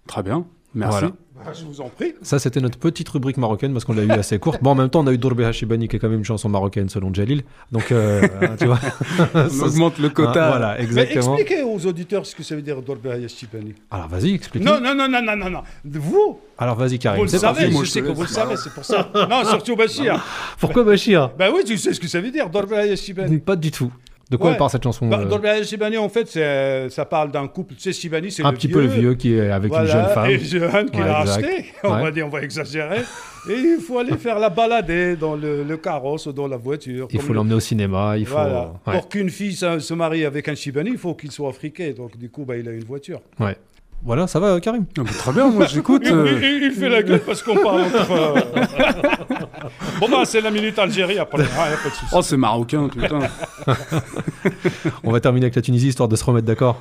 [0.08, 0.46] Très bien.
[0.74, 1.00] Merci.
[1.00, 1.14] Voilà.
[1.46, 2.14] Bah, je vous en prie.
[2.24, 4.62] Ça, c'était notre petite rubrique marocaine parce qu'on l'a eu assez courte.
[4.64, 6.50] Bon, en même temps, on a eu Dourbe Hachibani qui est quand même une chanson
[6.50, 7.44] marocaine selon Jalil.
[7.72, 8.28] Donc, euh,
[8.60, 8.80] tu vois.
[9.36, 10.46] On augmente le quota.
[10.46, 11.36] Ah, voilà, Mais exactement.
[11.38, 13.76] expliquez aux auditeurs ce que ça veut dire Dorbe Hayashibani.
[13.92, 14.64] Alors, vas-y, explique.
[14.64, 15.62] Non, non, non, non, non, non, non.
[15.86, 17.20] Vous, Alors, vas-y, Karim.
[17.20, 17.86] vous le savez, parti.
[17.86, 19.10] je sais que vous le savez, c'est pour ça.
[19.30, 20.24] Non, surtout Bachir.
[20.60, 21.30] Pourquoi Bachir?
[21.38, 23.38] Ben oui, tu sais ce que ça veut dire, Dorbe Hayashibani.
[23.38, 23.92] Pas du tout.
[24.30, 24.52] De quoi Ouais.
[24.54, 27.76] elle parle cette chanson Bah, euh, Dorbe Hayashibani, en fait, c'est- ça parle d'un couple.
[27.76, 28.76] Tu sais, Shibani, c'est Un le petit vieux.
[28.76, 30.26] peu le vieux qui est avec une jeune femme.
[30.30, 31.66] Et jeune qui Ouais, l'a acheté.
[31.84, 32.02] On Ouais.
[32.04, 33.02] va dire, on va exagérer.
[33.50, 37.08] Et il faut aller faire la balader dans le, le carrosse ou dans la voiture.
[37.12, 38.18] Il faut le- l'emmener au cinéma.
[38.18, 38.34] Il faut.
[38.34, 38.74] Voilà.
[38.86, 38.94] Ouais.
[38.94, 41.94] Pour qu'une fille se, marie avec un Shibani, il faut qu'il soit friqué.
[41.94, 43.22] Donc, du coup, bah, il a une voiture.
[43.40, 43.56] Ouais.
[44.04, 46.02] Voilà, ça va, Karim Ah, bah, très bien, moi j'écoute.
[46.06, 48.12] Il, euh, il- il fait la gueule parce qu'on parle entre.
[48.12, 48.40] euh,
[50.00, 51.44] bon, bah, c'est la minute Algérie après.
[51.58, 52.14] Ah, pas de souci.
[52.14, 53.20] Oh, c'est marocain, putain.
[55.04, 56.80] On va terminer avec la Tunisie histoire de se remettre d'accord.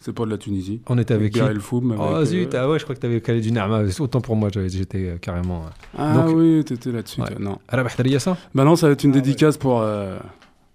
[0.00, 0.80] C'est pas de la Tunisie.
[0.88, 1.96] On était avec qui Biar El Foum.
[1.98, 3.82] Oh avec, zut, euh, ah ouais, je crois que t'avais calé du Narma.
[4.00, 5.62] Autant pour moi, j'étais euh, carrément.
[5.64, 7.20] euh, Ah Donc- oui, t'étais là-dessus.
[7.22, 7.28] Ouais.
[7.40, 7.58] Non.
[7.70, 8.36] Bahdaria, ça?
[8.54, 10.18] Bah non, ça va être une dédicace pour, euh,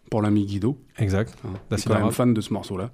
[0.09, 0.77] pour l'ami Guido.
[0.97, 1.35] Exact.
[1.45, 2.89] Hein, qui est quand même fan de ce morceau-là.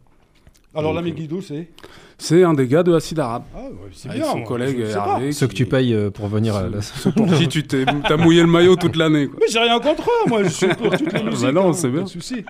[0.75, 1.69] Alors, l'ami euh, Guido, c'est.
[2.17, 3.43] C'est un des gars de Acide Arabe.
[3.55, 4.23] Ah, ouais, c'est bien.
[4.25, 5.13] son moi, collègue pas.
[5.19, 5.31] Hervé.
[5.33, 6.55] Ceux que tu payes euh, pour venir.
[6.55, 9.27] à la- Ceux pour qui tu t'es, t'as mouillé le maillot toute l'année.
[9.27, 9.37] quoi.
[9.41, 11.51] Mais j'ai rien contre eux, moi, je suis pour toutes les Bah musiques.
[11.51, 12.03] non, hein, c'est pas bien.
[12.03, 12.45] de souci.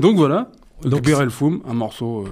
[0.00, 0.50] Donc voilà.
[0.82, 2.24] Donc, El Foum, un morceau.
[2.26, 2.30] euh,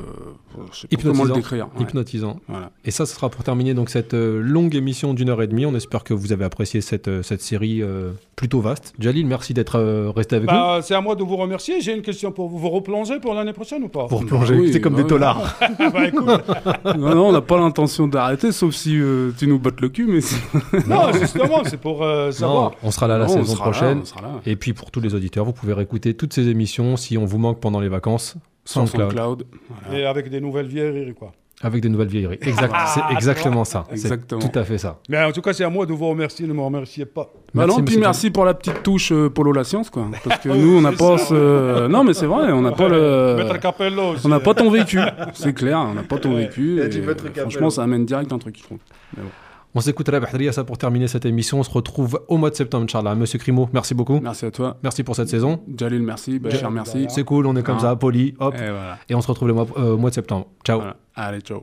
[0.72, 1.34] sais pas comment le Hypnotisant.
[1.36, 1.66] décrire.
[1.76, 1.82] Ouais.
[1.82, 2.36] Hypnotisant.
[2.48, 2.70] Voilà.
[2.84, 5.66] Et ça, ce sera pour terminer donc cette euh, longue émission d'une heure et demie.
[5.66, 8.92] On espère que vous avez apprécié cette, euh, cette série euh, plutôt vaste.
[8.98, 11.80] Jalil, merci d'être euh, resté avec Bah, c'est à moi de vous remercier.
[11.80, 12.58] J'ai une question pour vous.
[12.58, 14.02] Vous replongez pour l'année prochaine ou pas?
[14.02, 14.08] Nous.
[14.08, 15.56] Pour plonger, oui, c'est comme bah des tolards.
[15.78, 19.88] Bah, non, non, on n'a pas l'intention d'arrêter, sauf si euh, tu nous bottes le
[19.88, 20.36] cul, mais c'est-
[20.88, 22.70] Non, justement, c'est pour euh, savoir.
[22.70, 23.98] Non, on sera là la Non, on saison prochaine.
[24.02, 24.28] on sera là.
[24.46, 27.38] Et puis pour tous les auditeurs, vous pouvez réécouter toutes ces émissions si on vous
[27.38, 28.36] manque pendant les vacances.
[28.66, 29.12] Sans SoundCloud.
[29.16, 29.46] SoundCloud.
[29.94, 31.32] Et avec des nouvelles vieilleries, quoi.
[31.62, 32.38] Avec des nouvelles vieilleries.
[32.42, 33.84] Exact, Ah, c'est exactement ça.
[33.88, 34.42] C'est Exactement.
[34.42, 34.98] Tout à fait ça.
[35.08, 36.46] Mais en tout cas, c'est à moi de vous remercier.
[36.46, 37.32] Ne me remerciez pas.
[37.54, 40.06] Bah Merci, non, puis merci pour la petite touche euh, Polo la science, quoi.
[40.24, 41.86] Parce que nous, on n'a pas ça, ce.
[41.86, 43.58] Non, mais c'est vrai, on n'a pas Maître le.
[43.58, 44.26] Capello aussi.
[44.26, 45.00] On n'a pas ton vécu,
[45.32, 46.76] c'est clair, on n'a pas ton vécu.
[46.76, 47.40] Et, euh, Capello.
[47.40, 48.78] franchement, ça amène direct un truc, je trouve.
[49.16, 49.30] Mais bon.
[49.78, 51.60] On s'écoute à la Bahdaria, ça pour terminer cette émission.
[51.60, 53.14] On se retrouve au mois de septembre, Inch'Allah.
[53.14, 54.20] Monsieur Crimo, merci beaucoup.
[54.22, 54.78] Merci à toi.
[54.82, 55.60] Merci pour cette saison.
[55.76, 56.38] Jalil, merci.
[56.38, 57.04] Bachir, merci.
[57.10, 58.54] C'est cool, on est comme ça, poli, hop.
[58.54, 58.98] Et voilà.
[59.10, 60.46] Et on se retrouve le mois, euh, au mois de septembre.
[60.64, 60.78] Ciao.
[60.78, 60.96] Voilà.
[61.14, 61.62] Allez, ciao.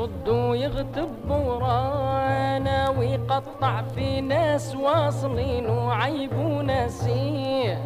[0.00, 7.78] كي نصد ويغتب ورانا ويقطع في ناس واصلين وعيب وناسيه.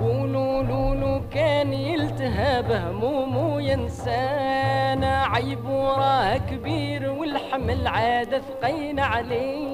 [0.00, 9.73] قولوا لولو كان يلتهى بهموم وينسانا عيب وراه كبير والحمل عاد ثقين عليه.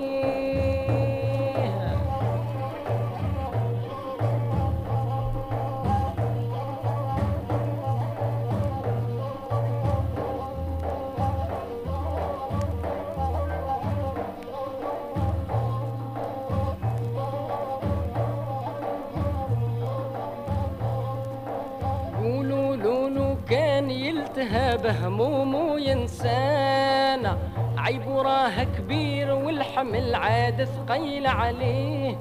[30.60, 32.16] عاد ثقيل عليه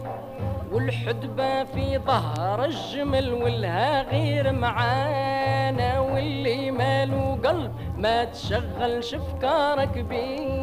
[0.72, 10.59] والحدبة في ظهر الجمل والها غير معانا واللي ماله قلب ما تشغلش افكارك بيه.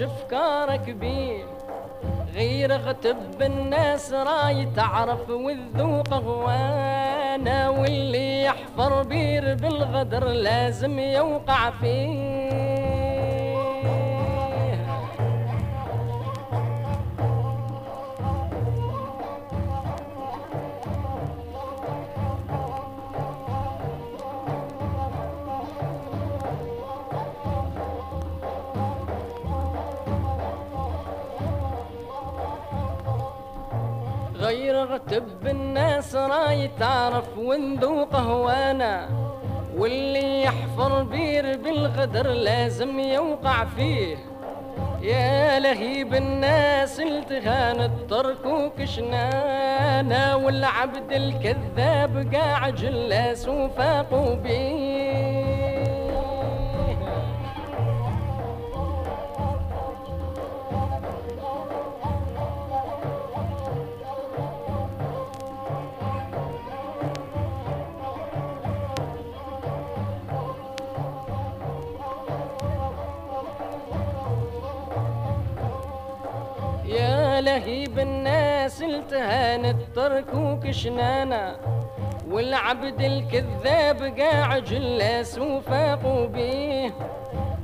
[0.00, 1.44] افكارك بيه
[2.34, 12.71] غير غتب الناس راي تعرف والذوق غوانا واللي يحفر بير بالغدر لازم يوقع فيه.
[35.12, 39.08] غتب الناس راي تعرف وندوق هوانا
[39.76, 44.16] واللي يحفر بير بالغدر لازم يوقع فيه.
[45.02, 54.91] يا لهيب الناس التهان التركوك شنانا والعبد الكذاب قاع جلاس وفاقوا بيه
[77.44, 81.56] لهيب الناس التهانت تركوك شنانا
[82.28, 86.90] والعبد الكذاب قاع جلاس وفاقوا بيه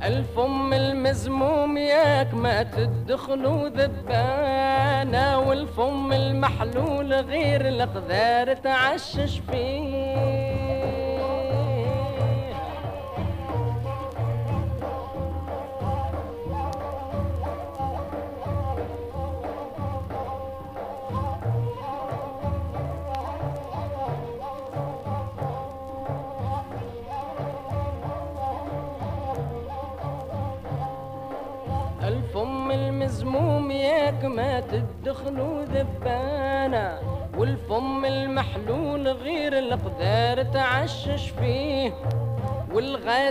[0.05, 10.18] الفم المزموم ياك ما تدخلوا ذبانا والفم المحلول غير القذار تعشش فيه.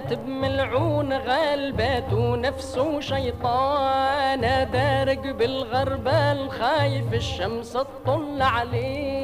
[0.08, 9.17] والغاتب ملعون غالبات ونفسه شيطان دارق بالغربال خايف الشمس تطل عليه.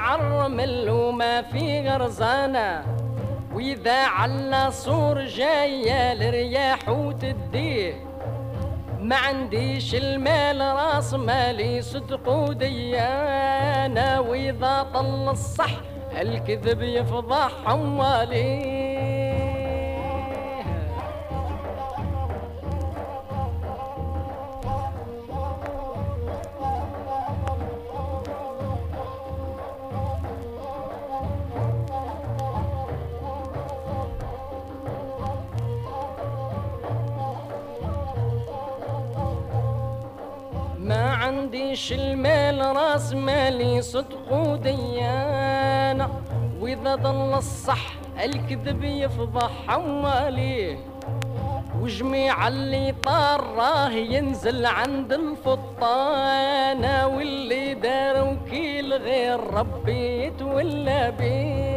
[0.00, 2.84] كبير عالرمل وما في غرزانة
[3.54, 7.94] وإذا على صور جاية الرياح وتديه
[9.00, 15.70] ما عنديش المال راس مالي صدق وديانة وإذا طل الصح
[16.20, 18.79] الكذب يفضح حواليه
[43.94, 46.08] مالي صدق وديانة
[46.60, 47.92] وإذا ضل الصح
[48.24, 50.78] الكذب يفضح حواليه.
[51.80, 61.69] وجميع اللي طار راه ينزل عند الفطانة واللي دار وكيل غير ربي يتولى بيه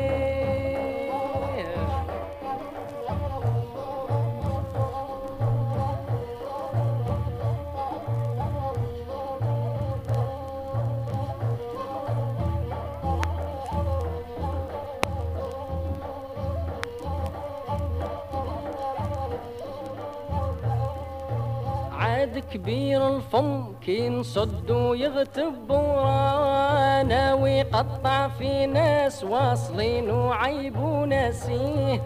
[22.54, 32.02] كبير الفم كي نصد ويغتب ورانا ويقطع في ناس واصلين وعيب وناسيه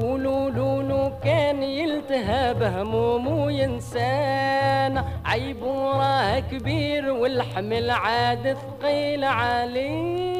[0.00, 10.33] قولوا لولو كان يلتهب هموم وينسانا عيب وراه كبير والحمل عاد ثقيل عليه.